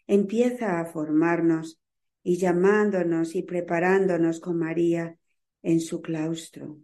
empieza 0.06 0.78
a 0.78 0.86
formarnos 0.86 1.80
y 2.22 2.36
llamándonos 2.36 3.34
y 3.34 3.42
preparándonos 3.42 4.40
con 4.40 4.58
María 4.58 5.16
en 5.62 5.80
su 5.80 6.00
claustro, 6.00 6.78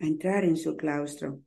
a 0.00 0.06
entrar 0.06 0.44
en 0.44 0.56
su 0.56 0.76
claustro. 0.76 1.42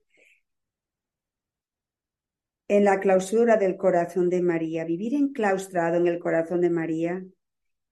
En 2.71 2.85
la 2.85 3.01
clausura 3.01 3.57
del 3.57 3.75
corazón 3.75 4.29
de 4.29 4.41
María, 4.41 4.85
vivir 4.85 5.13
enclaustrado 5.13 5.97
en 5.97 6.07
el 6.07 6.19
corazón 6.19 6.61
de 6.61 6.69
María 6.69 7.21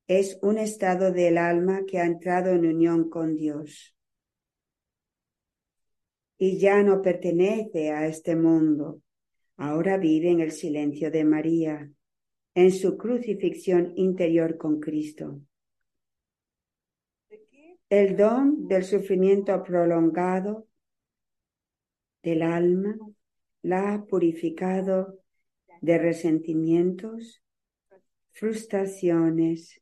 es 0.08 0.40
un 0.42 0.58
estado 0.58 1.12
del 1.12 1.38
alma 1.38 1.82
que 1.86 2.00
ha 2.00 2.06
entrado 2.06 2.52
en 2.52 2.66
unión 2.66 3.10
con 3.10 3.36
Dios 3.36 3.94
y 6.38 6.60
ya 6.60 6.82
no 6.82 7.02
pertenece 7.02 7.92
a 7.92 8.08
este 8.08 8.38
mundo. 8.38 9.02
Ahora 9.58 9.98
vive 9.98 10.32
en 10.32 10.40
el 10.40 10.54
silencio 10.54 11.12
de 11.12 11.26
María, 11.26 11.92
en 12.56 12.72
su 12.72 12.98
crucifixión 12.98 13.92
interior 13.98 14.58
con 14.58 14.80
Cristo. 14.80 15.42
El 17.90 18.16
don 18.16 18.66
del 18.66 18.86
sufrimiento 18.86 19.62
prolongado 19.62 20.70
del 22.24 22.44
alma 22.44 22.96
la 23.62 23.94
ha 23.94 24.06
purificado 24.06 25.20
de 25.82 25.98
resentimientos, 25.98 27.44
frustraciones, 28.32 29.82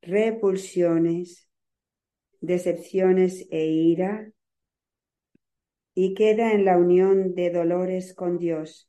repulsiones, 0.00 1.48
decepciones 2.40 3.46
e 3.50 3.66
ira, 3.66 4.32
y 5.94 6.14
queda 6.14 6.52
en 6.52 6.64
la 6.64 6.78
unión 6.78 7.34
de 7.34 7.50
dolores 7.50 8.14
con 8.14 8.38
Dios. 8.38 8.88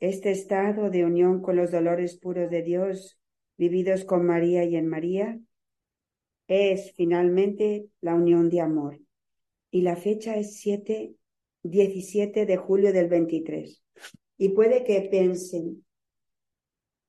Este 0.00 0.30
estado 0.30 0.90
de 0.90 1.04
unión 1.04 1.40
con 1.40 1.56
los 1.56 1.70
dolores 1.70 2.18
puros 2.18 2.50
de 2.50 2.62
Dios, 2.62 3.18
vividos 3.56 4.04
con 4.04 4.26
María 4.26 4.64
y 4.64 4.76
en 4.76 4.88
María, 4.88 5.40
es 6.48 6.92
finalmente 6.96 7.88
la 8.00 8.14
unión 8.14 8.48
de 8.48 8.60
amor. 8.60 8.98
Y 9.70 9.82
la 9.82 9.96
fecha 9.96 10.36
es 10.36 10.56
7, 10.56 11.14
17 11.62 12.46
de 12.46 12.56
julio 12.56 12.92
del 12.92 13.08
23. 13.08 13.82
Y 14.38 14.50
puede 14.50 14.84
que 14.84 15.02
piensen, 15.10 15.84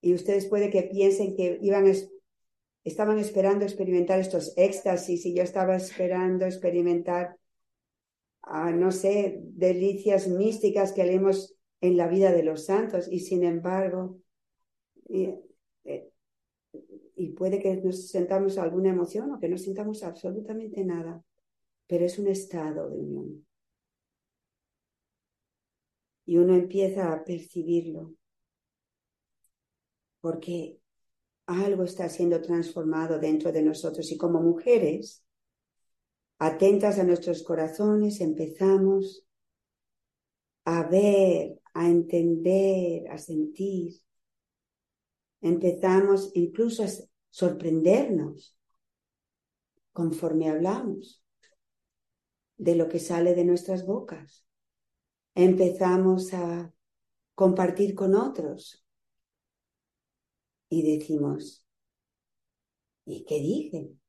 y 0.01 0.13
ustedes 0.13 0.47
puede 0.47 0.69
que 0.69 0.83
piensen 0.83 1.35
que 1.35 1.59
iban 1.61 1.85
estaban 2.83 3.19
esperando 3.19 3.65
experimentar 3.65 4.19
estos 4.19 4.53
éxtasis 4.57 5.25
y 5.25 5.35
yo 5.35 5.43
estaba 5.43 5.75
esperando 5.75 6.45
experimentar, 6.45 7.37
ah, 8.41 8.71
no 8.71 8.91
sé, 8.91 9.39
delicias 9.41 10.27
místicas 10.27 10.93
que 10.93 11.03
leemos 11.03 11.55
en 11.81 11.97
la 11.97 12.07
vida 12.07 12.31
de 12.31 12.43
los 12.43 12.65
santos 12.65 13.07
y 13.11 13.19
sin 13.19 13.43
embargo, 13.43 14.19
y, 15.07 15.35
eh, 15.85 16.09
y 17.15 17.29
puede 17.29 17.59
que 17.59 17.75
nos 17.77 18.09
sentamos 18.09 18.57
alguna 18.57 18.89
emoción 18.89 19.31
o 19.31 19.39
que 19.39 19.49
no 19.49 19.57
sintamos 19.57 20.03
absolutamente 20.03 20.83
nada, 20.83 21.23
pero 21.89 22.05
es 22.05 22.19
un 22.19 22.27
estado 22.27 22.87
de 22.87 22.99
unión. 22.99 23.47
Y 26.23 26.37
uno 26.37 26.53
empieza 26.53 27.11
a 27.11 27.23
percibirlo, 27.23 28.13
porque 30.21 30.79
algo 31.47 31.83
está 31.83 32.07
siendo 32.07 32.39
transformado 32.43 33.17
dentro 33.17 33.51
de 33.51 33.63
nosotros 33.63 34.11
y 34.11 34.17
como 34.17 34.39
mujeres, 34.39 35.25
atentas 36.37 36.99
a 36.99 37.03
nuestros 37.03 37.41
corazones, 37.41 38.21
empezamos 38.21 39.25
a 40.65 40.87
ver, 40.87 41.59
a 41.73 41.89
entender, 41.89 43.09
a 43.09 43.17
sentir. 43.17 43.99
Empezamos 45.41 46.29
incluso 46.35 46.83
a 46.83 46.87
sorprendernos 47.31 48.55
conforme 49.91 50.49
hablamos 50.49 51.18
de 52.59 52.75
lo 52.75 52.89
que 52.89 52.99
sale 52.99 53.33
de 53.33 53.45
nuestras 53.45 53.85
bocas. 53.85 54.45
Empezamos 55.33 56.33
a 56.33 56.71
compartir 57.33 57.95
con 57.95 58.13
otros 58.15 58.85
y 60.69 60.97
decimos, 60.97 61.65
¿y 63.05 63.23
qué 63.23 63.39
dicen? 63.39 64.01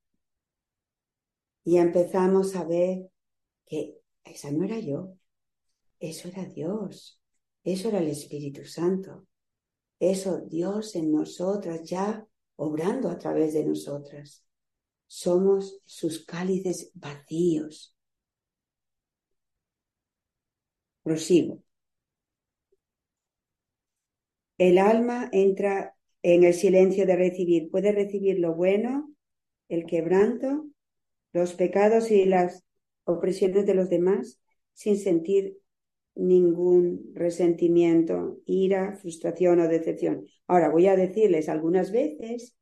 Y 1.65 1.77
empezamos 1.79 2.57
a 2.57 2.65
ver 2.65 3.09
que 3.67 4.01
esa 4.25 4.51
no 4.51 4.65
era 4.65 4.81
yo, 4.81 5.15
eso 6.01 6.29
era 6.29 6.45
Dios, 6.45 7.21
eso 7.63 7.89
era 7.89 8.01
el 8.01 8.09
Espíritu 8.09 8.65
Santo, 8.65 9.29
eso 10.01 10.41
Dios 10.41 10.97
en 10.97 11.13
nosotras 11.13 11.89
ya 11.89 12.27
obrando 12.57 13.11
a 13.11 13.19
través 13.19 13.55
de 13.55 13.65
nosotras. 13.65 14.45
Somos 15.07 15.81
sus 15.85 16.25
cálices 16.25 16.91
vacíos. 16.95 17.97
Prosigo. 21.03 21.63
El 24.59 24.79
alma 24.79 25.29
entra 25.33 25.97
en 26.23 26.45
el 26.45 26.55
silencio 26.55 27.07
de 27.07 27.17
recibir. 27.17 27.71
Puede 27.71 27.93
recibir 27.93 28.39
lo 28.39 28.55
bueno, 28.55 29.15
el 29.69 29.87
quebranto, 29.87 30.67
los 31.33 31.55
pecados 31.55 32.11
y 32.11 32.25
las 32.25 32.65
opresiones 33.05 33.67
de 33.67 33.75
los 33.75 33.89
demás 33.89 34.41
sin 34.75 34.99
sentir 34.99 35.59
ningún 36.15 37.13
resentimiento, 37.15 38.39
ira, 38.45 38.97
frustración 38.97 39.61
o 39.61 39.69
decepción. 39.69 40.27
Ahora 40.47 40.69
voy 40.69 40.87
a 40.87 40.97
decirles, 40.97 41.49
algunas 41.49 41.93
veces 41.93 42.57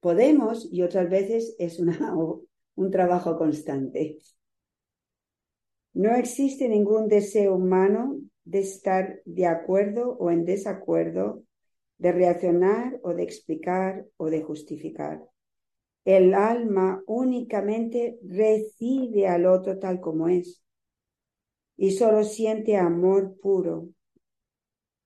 podemos 0.00 0.68
y 0.72 0.82
otras 0.82 1.10
veces 1.10 1.54
es 1.58 1.78
un 2.74 2.90
trabajo 2.90 3.36
constante. 3.36 4.18
No 5.98 6.14
existe 6.14 6.68
ningún 6.68 7.08
deseo 7.08 7.56
humano 7.56 8.20
de 8.44 8.60
estar 8.60 9.20
de 9.24 9.46
acuerdo 9.46 10.16
o 10.20 10.30
en 10.30 10.44
desacuerdo 10.44 11.42
de 11.98 12.12
reaccionar 12.12 13.00
o 13.02 13.14
de 13.14 13.24
explicar 13.24 14.06
o 14.16 14.30
de 14.30 14.40
justificar. 14.40 15.28
El 16.04 16.34
alma 16.34 17.02
únicamente 17.08 18.20
recibe 18.22 19.26
al 19.26 19.44
otro 19.44 19.80
tal 19.80 20.00
como 20.00 20.28
es 20.28 20.62
y 21.76 21.90
solo 21.90 22.22
siente 22.22 22.76
amor 22.76 23.36
puro, 23.40 23.88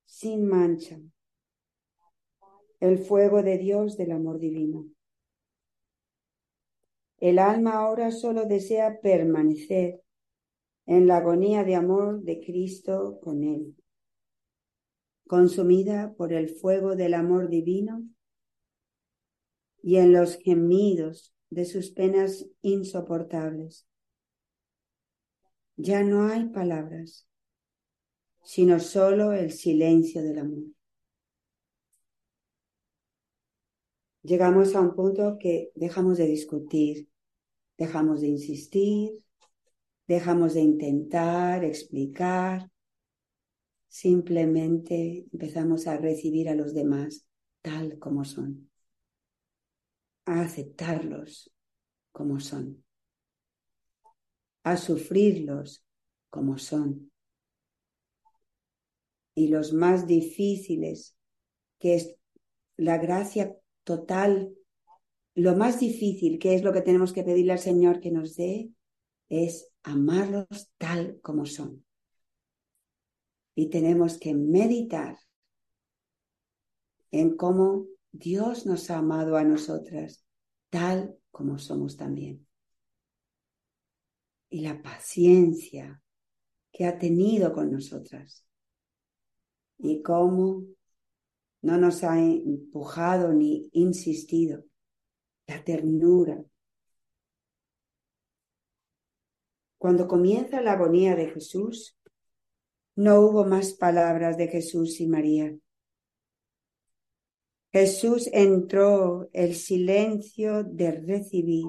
sin 0.04 0.46
mancha, 0.46 1.00
el 2.80 2.98
fuego 2.98 3.42
de 3.42 3.56
Dios 3.56 3.96
del 3.96 4.12
amor 4.12 4.38
divino. 4.38 4.84
El 7.16 7.38
alma 7.38 7.78
ahora 7.78 8.10
solo 8.10 8.44
desea 8.44 9.00
permanecer 9.00 10.01
en 10.86 11.06
la 11.06 11.18
agonía 11.18 11.64
de 11.64 11.74
amor 11.74 12.22
de 12.22 12.40
Cristo 12.40 13.18
con 13.22 13.44
Él 13.44 13.74
consumida 15.32 16.12
por 16.14 16.34
el 16.34 16.50
fuego 16.50 16.94
del 16.94 17.14
amor 17.14 17.48
divino 17.48 18.06
y 19.82 19.96
en 19.96 20.12
los 20.12 20.36
gemidos 20.36 21.34
de 21.48 21.64
sus 21.64 21.90
penas 21.90 22.46
insoportables. 22.60 23.86
Ya 25.76 26.02
no 26.02 26.26
hay 26.26 26.50
palabras, 26.50 27.26
sino 28.42 28.78
solo 28.78 29.32
el 29.32 29.52
silencio 29.52 30.22
del 30.22 30.38
amor. 30.38 30.64
Llegamos 34.20 34.74
a 34.74 34.80
un 34.80 34.94
punto 34.94 35.38
que 35.40 35.72
dejamos 35.74 36.18
de 36.18 36.26
discutir, 36.26 37.08
dejamos 37.78 38.20
de 38.20 38.28
insistir, 38.28 39.12
dejamos 40.06 40.54
de 40.54 40.60
intentar 40.60 41.64
explicar, 41.64 42.70
simplemente 43.88 45.26
empezamos 45.32 45.86
a 45.86 45.96
recibir 45.96 46.48
a 46.48 46.54
los 46.54 46.74
demás 46.74 47.26
tal 47.60 47.98
como 47.98 48.24
son, 48.24 48.70
a 50.24 50.40
aceptarlos 50.40 51.52
como 52.10 52.40
son, 52.40 52.84
a 54.64 54.76
sufrirlos 54.76 55.84
como 56.30 56.58
son. 56.58 57.10
Y 59.34 59.48
los 59.48 59.72
más 59.72 60.06
difíciles, 60.06 61.16
que 61.78 61.94
es 61.94 62.14
la 62.76 62.98
gracia 62.98 63.56
total, 63.84 64.54
lo 65.34 65.56
más 65.56 65.80
difícil, 65.80 66.38
que 66.38 66.54
es 66.54 66.62
lo 66.62 66.72
que 66.72 66.82
tenemos 66.82 67.12
que 67.12 67.22
pedirle 67.22 67.52
al 67.52 67.58
Señor 67.58 68.00
que 68.00 68.10
nos 68.10 68.36
dé, 68.36 68.70
es 69.32 69.72
amarlos 69.82 70.70
tal 70.78 71.18
como 71.22 71.46
son 71.46 71.84
y 73.54 73.68
tenemos 73.68 74.18
que 74.18 74.34
meditar 74.34 75.18
en 77.10 77.36
cómo 77.36 77.86
Dios 78.10 78.66
nos 78.66 78.90
ha 78.90 78.98
amado 78.98 79.36
a 79.36 79.44
nosotras 79.44 80.24
tal 80.70 81.16
como 81.30 81.58
somos 81.58 81.96
también. 81.96 82.46
Y 84.48 84.60
la 84.60 84.82
paciencia 84.82 86.02
que 86.70 86.86
ha 86.86 86.98
tenido 86.98 87.52
con 87.52 87.70
nosotras. 87.70 88.44
Y 89.78 90.02
cómo 90.02 90.64
no 91.62 91.78
nos 91.78 92.04
ha 92.04 92.18
empujado 92.18 93.32
ni 93.32 93.68
insistido. 93.72 94.64
La 95.46 95.62
ternura. 95.64 96.42
Cuando 99.82 100.06
comienza 100.06 100.60
la 100.60 100.74
agonía 100.74 101.16
de 101.16 101.30
Jesús, 101.30 101.98
no 102.94 103.20
hubo 103.20 103.44
más 103.44 103.72
palabras 103.72 104.36
de 104.36 104.46
Jesús 104.46 105.00
y 105.00 105.08
María. 105.08 105.56
Jesús 107.72 108.30
entró 108.32 109.28
el 109.32 109.56
silencio 109.56 110.62
de 110.62 110.92
recibir 110.92 111.64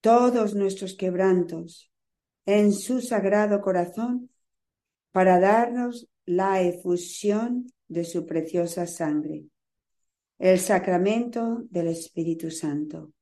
todos 0.00 0.54
nuestros 0.54 0.94
quebrantos 0.94 1.90
en 2.44 2.72
su 2.72 3.00
sagrado 3.00 3.60
corazón 3.60 4.30
para 5.10 5.40
darnos 5.40 6.08
la 6.26 6.62
efusión 6.62 7.66
de 7.88 8.04
su 8.04 8.24
preciosa 8.24 8.86
sangre, 8.86 9.46
el 10.38 10.60
sacramento 10.60 11.64
del 11.70 11.88
Espíritu 11.88 12.52
Santo. 12.52 13.15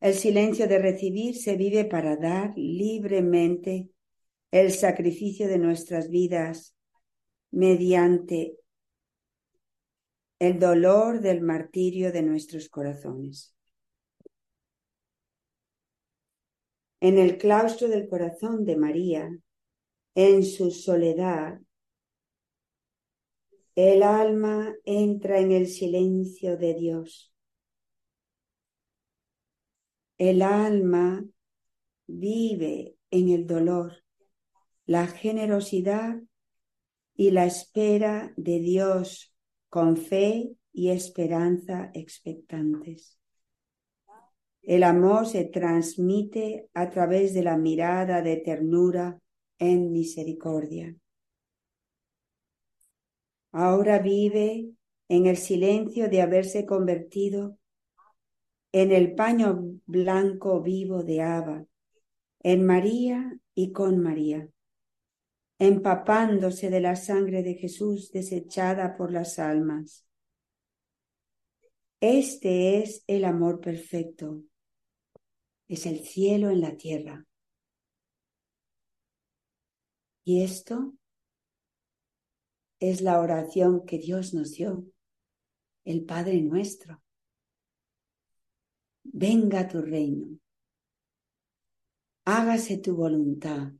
El 0.00 0.14
silencio 0.14 0.66
de 0.66 0.78
recibir 0.78 1.36
se 1.36 1.56
vive 1.56 1.84
para 1.84 2.16
dar 2.16 2.54
libremente 2.56 3.90
el 4.50 4.72
sacrificio 4.72 5.46
de 5.46 5.58
nuestras 5.58 6.08
vidas 6.08 6.74
mediante 7.50 8.56
el 10.38 10.58
dolor 10.58 11.20
del 11.20 11.42
martirio 11.42 12.12
de 12.12 12.22
nuestros 12.22 12.70
corazones. 12.70 13.54
En 17.00 17.18
el 17.18 17.36
claustro 17.36 17.88
del 17.88 18.08
corazón 18.08 18.64
de 18.64 18.76
María, 18.76 19.30
en 20.14 20.44
su 20.44 20.70
soledad, 20.70 21.60
el 23.74 24.02
alma 24.02 24.74
entra 24.84 25.40
en 25.40 25.52
el 25.52 25.66
silencio 25.66 26.56
de 26.56 26.74
Dios. 26.74 27.29
El 30.20 30.42
alma 30.42 31.24
vive 32.06 32.94
en 33.10 33.30
el 33.30 33.46
dolor, 33.46 34.04
la 34.84 35.06
generosidad 35.06 36.20
y 37.14 37.30
la 37.30 37.46
espera 37.46 38.34
de 38.36 38.60
Dios 38.60 39.34
con 39.70 39.96
fe 39.96 40.52
y 40.74 40.90
esperanza 40.90 41.90
expectantes. 41.94 43.18
El 44.60 44.82
amor 44.82 45.26
se 45.26 45.46
transmite 45.46 46.68
a 46.74 46.90
través 46.90 47.32
de 47.32 47.42
la 47.42 47.56
mirada 47.56 48.20
de 48.20 48.36
ternura 48.36 49.18
en 49.58 49.90
misericordia. 49.90 50.94
Ahora 53.52 54.00
vive 54.00 54.68
en 55.08 55.24
el 55.24 55.38
silencio 55.38 56.10
de 56.10 56.20
haberse 56.20 56.66
convertido 56.66 57.56
en 58.72 58.92
el 58.92 59.14
paño 59.14 59.80
blanco 59.86 60.60
vivo 60.60 61.02
de 61.02 61.22
Abba, 61.22 61.66
en 62.42 62.64
María 62.64 63.38
y 63.54 63.72
con 63.72 63.98
María, 63.98 64.48
empapándose 65.58 66.70
de 66.70 66.80
la 66.80 66.96
sangre 66.96 67.42
de 67.42 67.54
Jesús 67.54 68.12
desechada 68.12 68.96
por 68.96 69.12
las 69.12 69.38
almas. 69.38 70.06
Este 72.00 72.78
es 72.78 73.04
el 73.06 73.24
amor 73.24 73.60
perfecto, 73.60 74.42
es 75.68 75.84
el 75.86 76.00
cielo 76.00 76.50
en 76.50 76.60
la 76.60 76.76
tierra. 76.76 77.26
Y 80.24 80.42
esto 80.42 80.94
es 82.78 83.02
la 83.02 83.20
oración 83.20 83.84
que 83.84 83.98
Dios 83.98 84.32
nos 84.32 84.52
dio, 84.52 84.86
el 85.84 86.04
Padre 86.04 86.40
nuestro. 86.40 87.02
Venga 89.12 89.66
tu 89.66 89.82
reino, 89.82 90.38
hágase 92.24 92.78
tu 92.78 92.94
voluntad, 92.94 93.72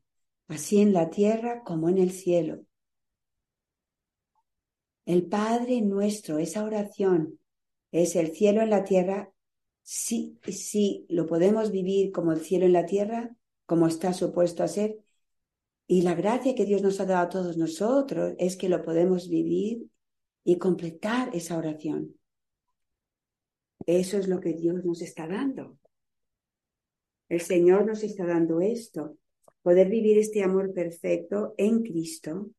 así 0.48 0.80
en 0.80 0.92
la 0.92 1.08
tierra 1.08 1.62
como 1.62 1.88
en 1.88 1.98
el 1.98 2.10
cielo. 2.10 2.64
El 5.06 5.26
Padre 5.26 5.80
nuestro, 5.82 6.38
esa 6.38 6.64
oración, 6.64 7.38
es 7.92 8.16
el 8.16 8.34
cielo 8.34 8.62
en 8.62 8.70
la 8.70 8.84
tierra. 8.84 9.32
Sí, 9.82 10.38
sí, 10.48 11.06
lo 11.08 11.26
podemos 11.26 11.70
vivir 11.70 12.12
como 12.12 12.32
el 12.32 12.40
cielo 12.40 12.66
en 12.66 12.72
la 12.72 12.86
tierra, 12.86 13.34
como 13.66 13.86
está 13.86 14.12
supuesto 14.12 14.62
a 14.62 14.68
ser, 14.68 14.98
y 15.86 16.02
la 16.02 16.14
gracia 16.14 16.54
que 16.54 16.64
Dios 16.64 16.82
nos 16.82 17.00
ha 17.00 17.06
dado 17.06 17.22
a 17.26 17.28
todos 17.28 17.56
nosotros 17.56 18.34
es 18.38 18.56
que 18.56 18.68
lo 18.68 18.82
podemos 18.82 19.28
vivir 19.28 19.88
y 20.44 20.58
completar 20.58 21.34
esa 21.34 21.56
oración. 21.56 22.19
Eso 23.86 24.18
es 24.18 24.28
lo 24.28 24.40
que 24.40 24.52
Dios 24.52 24.84
nos 24.84 25.02
está 25.02 25.26
dando. 25.26 25.78
El 27.28 27.40
Señor 27.40 27.86
nos 27.86 28.02
está 28.02 28.26
dando 28.26 28.60
esto, 28.60 29.16
poder 29.62 29.88
vivir 29.88 30.18
este 30.18 30.42
amor 30.42 30.72
perfecto 30.72 31.54
en 31.56 31.82
Cristo 31.82 32.50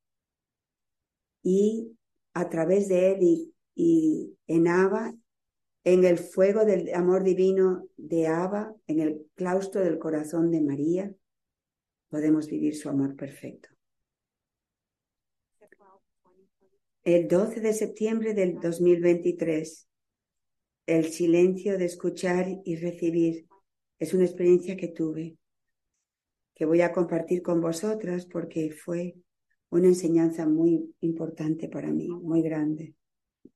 y 1.43 1.97
a 2.33 2.49
través 2.49 2.87
de 2.87 3.11
Él 3.11 3.53
y, 3.75 4.37
en 4.47 4.67
Abba, 4.67 5.13
en 5.83 6.05
el 6.05 6.19
fuego 6.19 6.63
del 6.63 6.93
amor 6.93 7.23
divino 7.23 7.87
de 7.97 8.27
Abba, 8.27 8.73
en 8.87 8.99
el 8.99 9.25
claustro 9.35 9.81
del 9.81 9.97
corazón 9.97 10.51
de 10.51 10.61
María, 10.61 11.13
podemos 12.09 12.47
vivir 12.47 12.75
su 12.75 12.87
amor 12.89 13.15
perfecto. 13.15 13.69
El 17.03 17.27
12 17.27 17.61
de 17.61 17.73
septiembre 17.73 18.35
del 18.35 18.59
2023, 18.59 19.87
el 20.85 21.05
silencio 21.05 21.77
de 21.77 21.85
escuchar 21.85 22.47
y 22.65 22.75
recibir 22.75 23.47
es 23.99 24.13
una 24.13 24.25
experiencia 24.25 24.75
que 24.75 24.87
tuve, 24.87 25.37
que 26.55 26.65
voy 26.65 26.81
a 26.81 26.91
compartir 26.91 27.41
con 27.41 27.61
vosotras 27.61 28.25
porque 28.25 28.71
fue 28.71 29.15
una 29.69 29.87
enseñanza 29.87 30.47
muy 30.47 30.93
importante 31.01 31.69
para 31.69 31.91
mí, 31.91 32.09
muy 32.09 32.41
grande. 32.41 32.95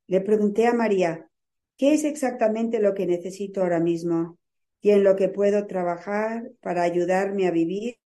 Le 0.07 0.21
pregunté 0.21 0.67
a 0.67 0.73
María, 0.73 1.29
¿qué 1.77 1.93
es 1.93 2.03
exactamente 2.03 2.79
lo 2.79 2.93
que 2.93 3.05
necesito 3.05 3.61
ahora 3.61 3.79
mismo 3.79 4.37
y 4.81 4.91
en 4.91 5.03
lo 5.03 5.15
que 5.15 5.29
puedo 5.29 5.65
trabajar 5.65 6.51
para 6.61 6.83
ayudarme 6.83 7.47
a 7.47 7.51
vivir 7.51 7.97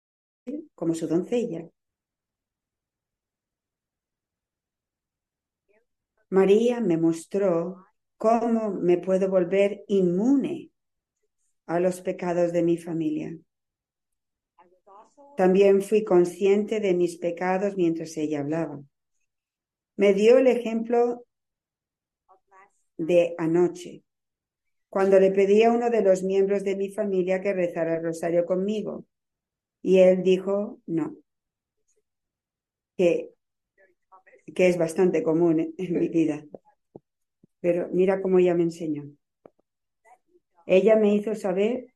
como 0.76 0.96
su 0.96 1.08
doncella. 1.08 1.70
María 6.30 6.80
me 6.80 6.96
mostró 6.96 7.86
cómo 8.20 8.72
me 8.72 8.98
puedo 8.98 9.30
volver 9.30 9.86
inmune 9.88 10.72
a 11.68 11.80
los 11.80 12.02
pecados 12.02 12.52
de 12.52 12.64
mi 12.64 12.78
familia. 12.78 13.36
También 15.38 15.82
fui 15.82 16.04
consciente 16.04 16.82
de 16.82 16.94
mis 16.94 17.18
pecados 17.18 17.78
mientras 17.78 18.18
ella 18.18 18.42
hablaba. 18.42 18.84
Me 19.96 20.14
dio 20.14 20.38
el 20.38 20.48
ejemplo 20.48 21.26
de 22.98 23.36
anoche, 23.38 24.04
cuando 24.90 25.18
le 25.18 25.32
pedí 25.32 25.64
a 25.64 25.72
uno 25.72 25.90
de 25.90 26.02
los 26.02 26.22
miembros 26.22 26.66
de 26.66 26.76
mi 26.76 26.90
familia 26.90 27.40
que 27.40 27.54
rezara 27.54 27.96
el 27.96 28.04
rosario 28.04 28.46
conmigo. 28.46 29.06
Y 29.82 30.00
él 30.00 30.24
dijo, 30.24 30.82
no, 30.88 31.16
que, 32.98 33.30
que 34.54 34.68
es 34.68 34.78
bastante 34.78 35.24
común 35.24 35.74
en 35.78 35.94
mi 35.94 36.10
vida. 36.10 36.44
Pero 37.60 37.90
mira 37.92 38.22
cómo 38.22 38.40
ella 38.40 38.56
me 38.56 38.64
enseñó. 38.64 39.06
Ella 40.66 40.96
me 40.96 41.14
hizo 41.14 41.36
saber 41.36 41.94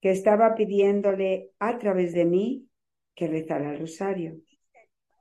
que 0.00 0.10
estaba 0.10 0.54
pidiéndole 0.54 1.50
a 1.58 1.78
través 1.78 2.14
de 2.14 2.24
mí 2.24 2.68
que 3.14 3.28
rezara 3.28 3.72
el 3.72 3.80
rosario. 3.80 4.40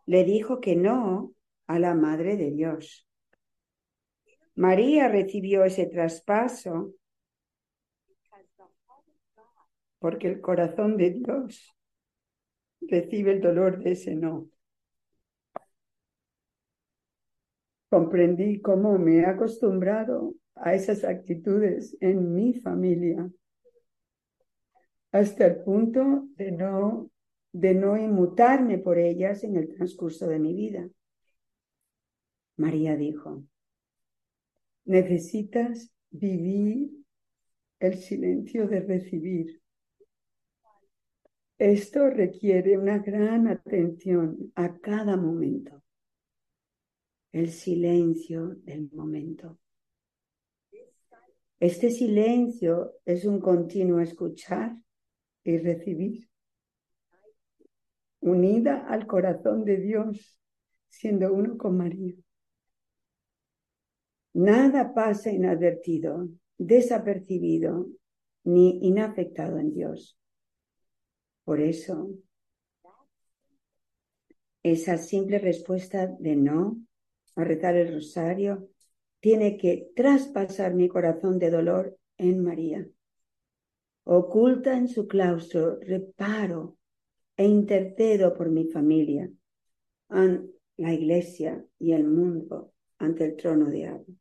Le 0.06 0.24
dijo 0.24 0.62
que 0.62 0.76
no 0.76 1.34
a 1.68 1.78
la 1.78 1.94
Madre 1.94 2.38
de 2.38 2.52
Dios. 2.52 3.06
María 4.56 5.08
recibió 5.08 5.64
ese 5.64 5.86
traspaso 5.86 6.94
porque 10.00 10.28
el 10.28 10.42
corazón 10.42 10.98
de 10.98 11.12
Dios 11.12 11.76
recibe 12.82 13.34
el 13.34 13.42
dolor 13.42 13.84
de 13.84 13.92
ese 13.92 14.16
no. 14.16 14.50
Comprendí 17.90 18.62
cómo 18.62 18.98
me 18.98 19.18
he 19.18 19.26
acostumbrado 19.26 20.36
a 20.56 20.76
esas 20.76 21.04
actitudes 21.04 21.98
en 22.02 22.34
mi 22.34 22.54
familia 22.54 23.30
hasta 25.12 25.48
el 25.48 25.64
punto 25.64 26.28
de 26.36 26.52
no, 26.52 27.10
de 27.52 27.74
no 27.74 27.98
inmutarme 27.98 28.78
por 28.78 29.00
ellas 29.00 29.44
en 29.44 29.56
el 29.56 29.74
transcurso 29.74 30.28
de 30.28 30.40
mi 30.40 30.54
vida. 30.54 30.88
María 32.58 32.96
dijo, 32.96 33.44
necesitas 34.86 35.92
vivir 36.12 36.92
el 37.80 37.98
silencio 37.98 38.68
de 38.68 38.82
recibir. 38.82 39.62
Esto 41.58 42.10
requiere 42.10 42.78
una 42.78 43.00
gran 43.00 43.48
atención 43.48 44.52
a 44.56 44.78
cada 44.78 45.18
momento. 45.18 45.82
El 47.32 47.52
silencio 47.52 48.56
del 48.64 48.90
momento. 48.92 49.60
Este 51.60 51.92
silencio 51.92 52.96
es 53.06 53.26
un 53.26 53.40
continuo 53.40 54.00
escuchar 54.00 54.76
y 55.44 55.58
recibir. 55.58 56.30
Unida 58.22 58.88
al 58.88 59.06
corazón 59.06 59.64
de 59.64 59.78
Dios, 59.78 60.40
siendo 60.88 61.34
uno 61.34 61.58
con 61.58 61.78
María. 61.78 62.16
Nada 64.34 64.94
pasa 64.94 65.32
inadvertido, 65.32 66.30
desapercibido 66.58 67.88
ni 68.44 68.80
inafectado 68.88 69.60
en 69.60 69.74
Dios. 69.74 70.18
Por 71.44 71.62
eso, 71.62 72.10
esa 74.64 74.98
simple 74.98 75.40
respuesta 75.40 76.08
de 76.08 76.36
no 76.36 76.78
a 77.36 77.44
rezar 77.44 77.76
el 77.76 77.94
rosario 77.94 78.70
tiene 79.20 79.58
que 79.58 79.92
traspasar 79.96 80.74
mi 80.74 80.88
corazón 80.88 81.40
de 81.40 81.50
dolor 81.50 81.98
en 82.18 82.44
María. 82.44 82.88
oculta 84.04 84.76
en 84.76 84.88
su 84.88 85.08
claustro, 85.08 85.80
reparo 85.82 86.78
e 87.38 87.46
intercedo 87.46 88.34
por 88.34 88.50
mi 88.50 88.66
familia, 88.66 89.30
la 90.10 90.94
iglesia 90.94 91.64
y 91.78 91.92
el 91.92 92.06
mundo 92.06 92.74
ante 92.98 93.26
el 93.26 93.36
trono 93.36 93.70
de 93.70 93.88
agua. 93.88 94.16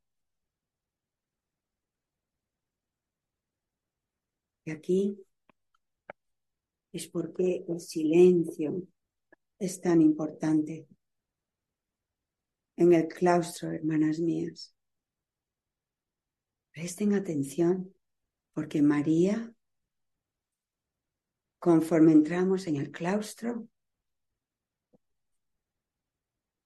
Y 4.65 4.71
aquí 4.71 5.25
es 6.93 7.09
porque 7.09 7.65
el 7.69 7.81
silencio 7.81 8.83
es 9.59 9.81
tan 9.81 10.03
importante 10.03 10.87
en 12.79 12.93
el 12.93 13.09
claustro, 13.09 13.73
hermanas 13.73 14.21
mías. 14.21 14.73
Presten 16.71 17.13
atención, 17.13 17.93
porque 18.53 18.83
María, 18.83 19.53
conforme 21.59 22.13
entramos 22.13 22.69
en 22.69 22.77
el 22.77 22.93
claustro 22.93 23.69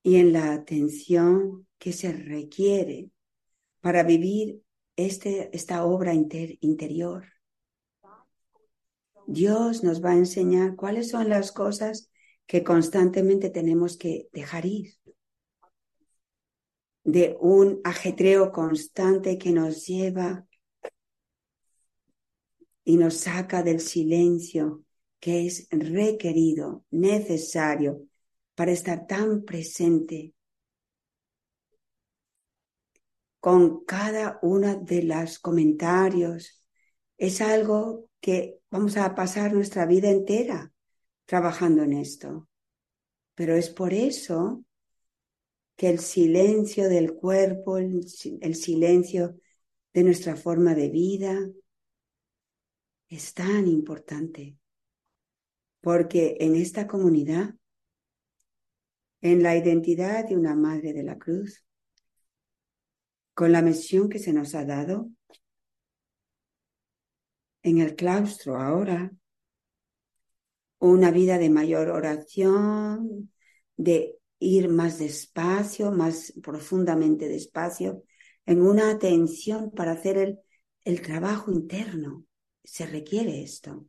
y 0.02 0.16
en 0.16 0.34
la 0.34 0.52
atención 0.52 1.66
que 1.78 1.94
se 1.94 2.12
requiere 2.12 3.10
para 3.80 4.02
vivir 4.02 4.62
este, 4.96 5.48
esta 5.56 5.86
obra 5.86 6.12
interior, 6.12 7.24
Dios 9.26 9.82
nos 9.82 10.04
va 10.04 10.10
a 10.10 10.18
enseñar 10.18 10.76
cuáles 10.76 11.08
son 11.08 11.30
las 11.30 11.52
cosas 11.52 12.10
que 12.46 12.62
constantemente 12.62 13.48
tenemos 13.48 13.96
que 13.96 14.28
dejar 14.32 14.66
ir 14.66 15.01
de 17.04 17.36
un 17.40 17.80
ajetreo 17.84 18.52
constante 18.52 19.38
que 19.38 19.50
nos 19.50 19.86
lleva 19.86 20.46
y 22.84 22.96
nos 22.96 23.16
saca 23.18 23.62
del 23.62 23.80
silencio 23.80 24.84
que 25.20 25.46
es 25.46 25.68
requerido, 25.70 26.84
necesario 26.90 28.08
para 28.54 28.72
estar 28.72 29.06
tan 29.06 29.44
presente 29.44 30.34
con 33.38 33.84
cada 33.84 34.38
una 34.42 34.76
de 34.76 35.02
los 35.02 35.38
comentarios. 35.38 36.64
Es 37.18 37.40
algo 37.40 38.08
que 38.20 38.60
vamos 38.70 38.96
a 38.96 39.14
pasar 39.14 39.52
nuestra 39.52 39.86
vida 39.86 40.10
entera 40.10 40.72
trabajando 41.24 41.82
en 41.82 41.94
esto. 41.94 42.48
Pero 43.34 43.54
es 43.56 43.68
por 43.70 43.92
eso 43.94 44.64
que 45.82 45.90
el 45.90 45.98
silencio 45.98 46.88
del 46.88 47.14
cuerpo, 47.14 47.76
el, 47.76 48.04
silencio 48.54 49.34
de 49.92 50.04
nuestra 50.04 50.36
forma 50.36 50.76
de 50.76 50.88
vida 50.88 51.36
es 53.08 53.34
tan 53.34 53.66
importante. 53.66 54.56
Porque 55.80 56.36
en 56.38 56.54
esta 56.54 56.86
comunidad, 56.86 57.56
en 59.22 59.42
la 59.42 59.56
identidad 59.56 60.28
de 60.28 60.36
una 60.36 60.54
madre 60.54 60.92
de 60.92 61.02
la 61.02 61.18
cruz, 61.18 61.64
con 63.34 63.50
la 63.50 63.60
misión 63.60 64.08
que 64.08 64.20
se 64.20 64.32
nos 64.32 64.54
ha 64.54 64.64
dado, 64.64 65.10
en 67.64 67.78
el 67.78 67.96
claustro 67.96 68.56
ahora, 68.56 69.10
una 70.78 71.10
vida 71.10 71.38
de 71.38 71.50
mayor 71.50 71.88
oración, 71.88 73.32
de 73.76 74.21
ir 74.42 74.68
más 74.68 74.98
despacio, 74.98 75.92
más 75.92 76.34
profundamente 76.42 77.28
despacio, 77.28 78.02
en 78.44 78.60
una 78.62 78.90
atención 78.90 79.70
para 79.70 79.92
hacer 79.92 80.38
el, 80.84 81.02
trabajo 81.02 81.52
interno. 81.52 82.24
Se 82.64 82.86
requiere 82.86 83.42
esto. 83.42 83.86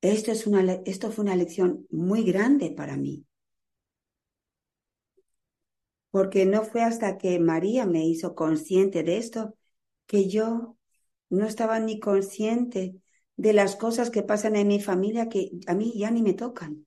Esto, 0.00 0.32
es 0.32 0.46
una, 0.46 0.80
esto 0.84 1.10
fue 1.10 1.24
una 1.24 1.36
lección 1.36 1.86
muy 1.90 2.24
grande 2.24 2.70
para 2.70 2.96
mí. 2.96 3.24
Porque 6.10 6.46
no 6.46 6.62
fue 6.62 6.82
hasta 6.82 7.18
que 7.18 7.38
María 7.38 7.86
me 7.86 8.06
hizo 8.06 8.34
consciente 8.34 9.02
de 9.02 9.18
esto 9.18 9.56
que 10.06 10.28
yo 10.28 10.76
no 11.28 11.46
estaba 11.46 11.78
ni 11.78 12.00
consciente 12.00 12.96
de 13.36 13.52
las 13.52 13.76
cosas 13.76 14.10
que 14.10 14.22
pasan 14.22 14.56
en 14.56 14.68
mi 14.68 14.80
familia 14.80 15.28
que 15.28 15.50
a 15.66 15.74
mí 15.74 15.92
ya 15.96 16.10
ni 16.10 16.22
me 16.22 16.34
tocan, 16.34 16.85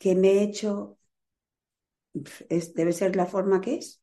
que 0.00 0.14
me 0.16 0.30
he 0.32 0.42
hecho, 0.42 0.98
es, 2.48 2.74
debe 2.74 2.92
ser 2.92 3.16
la 3.16 3.26
forma 3.26 3.60
que 3.60 3.76
es. 3.76 4.00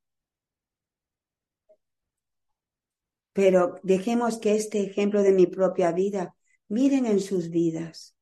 Pero 3.34 3.76
dejemos 3.82 4.38
que 4.38 4.56
este 4.56 4.84
ejemplo 4.84 5.24
de 5.24 5.32
mi 5.32 5.48
propia 5.48 5.92
vida, 5.92 6.36
miren 6.68 7.08
en 7.08 7.20
sus 7.20 7.50
vidas 7.50 8.16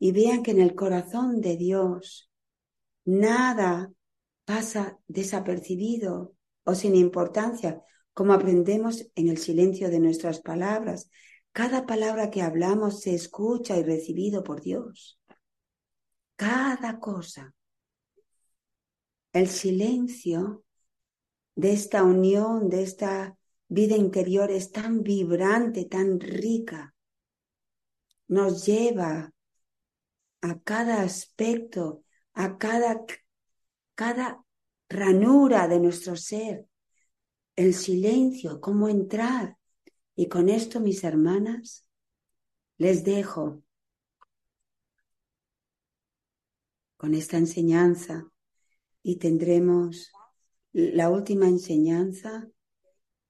y 0.00 0.10
vean 0.10 0.42
que 0.42 0.50
en 0.50 0.60
el 0.60 0.74
corazón 0.74 1.40
de 1.40 1.56
Dios 1.56 2.28
nada 3.04 3.92
pasa 4.44 4.98
desapercibido 5.06 6.34
o 6.64 6.74
sin 6.74 6.96
importancia, 6.96 7.82
como 8.14 8.32
aprendemos 8.32 9.06
en 9.14 9.28
el 9.28 9.38
silencio 9.38 9.90
de 9.90 10.00
nuestras 10.00 10.40
palabras. 10.40 11.08
Cada 11.52 11.86
palabra 11.86 12.30
que 12.30 12.42
hablamos 12.42 13.00
se 13.00 13.14
escucha 13.14 13.76
y 13.76 13.84
recibido 13.84 14.42
por 14.42 14.60
Dios. 14.60 15.20
Cada 16.36 16.98
cosa. 16.98 17.54
El 19.32 19.48
silencio 19.48 20.64
de 21.54 21.72
esta 21.72 22.02
unión, 22.02 22.68
de 22.68 22.82
esta 22.82 23.38
vida 23.68 23.96
interior 23.96 24.50
es 24.50 24.70
tan 24.70 25.02
vibrante, 25.02 25.86
tan 25.86 26.20
rica. 26.20 26.94
Nos 28.28 28.66
lleva 28.66 29.32
a 30.42 30.58
cada 30.60 31.02
aspecto, 31.02 32.04
a 32.34 32.58
cada, 32.58 33.04
cada 33.94 34.44
ranura 34.88 35.68
de 35.68 35.80
nuestro 35.80 36.16
ser, 36.16 36.66
el 37.56 37.74
silencio, 37.74 38.60
cómo 38.60 38.88
entrar. 38.88 39.56
Y 40.14 40.28
con 40.28 40.48
esto, 40.48 40.80
mis 40.80 41.04
hermanas, 41.04 41.86
les 42.76 43.04
dejo 43.04 43.62
con 47.02 47.14
esta 47.14 47.36
enseñanza 47.36 48.30
y 49.02 49.16
tendremos 49.16 50.12
la 50.72 51.10
última 51.10 51.48
enseñanza 51.48 52.46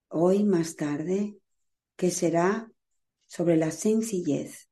hoy 0.09 0.45
más 0.45 0.77
tarde, 0.77 1.39
que 1.97 2.11
será 2.11 2.71
sobre 3.25 3.57
la 3.57 3.71
sencillez. 3.71 4.69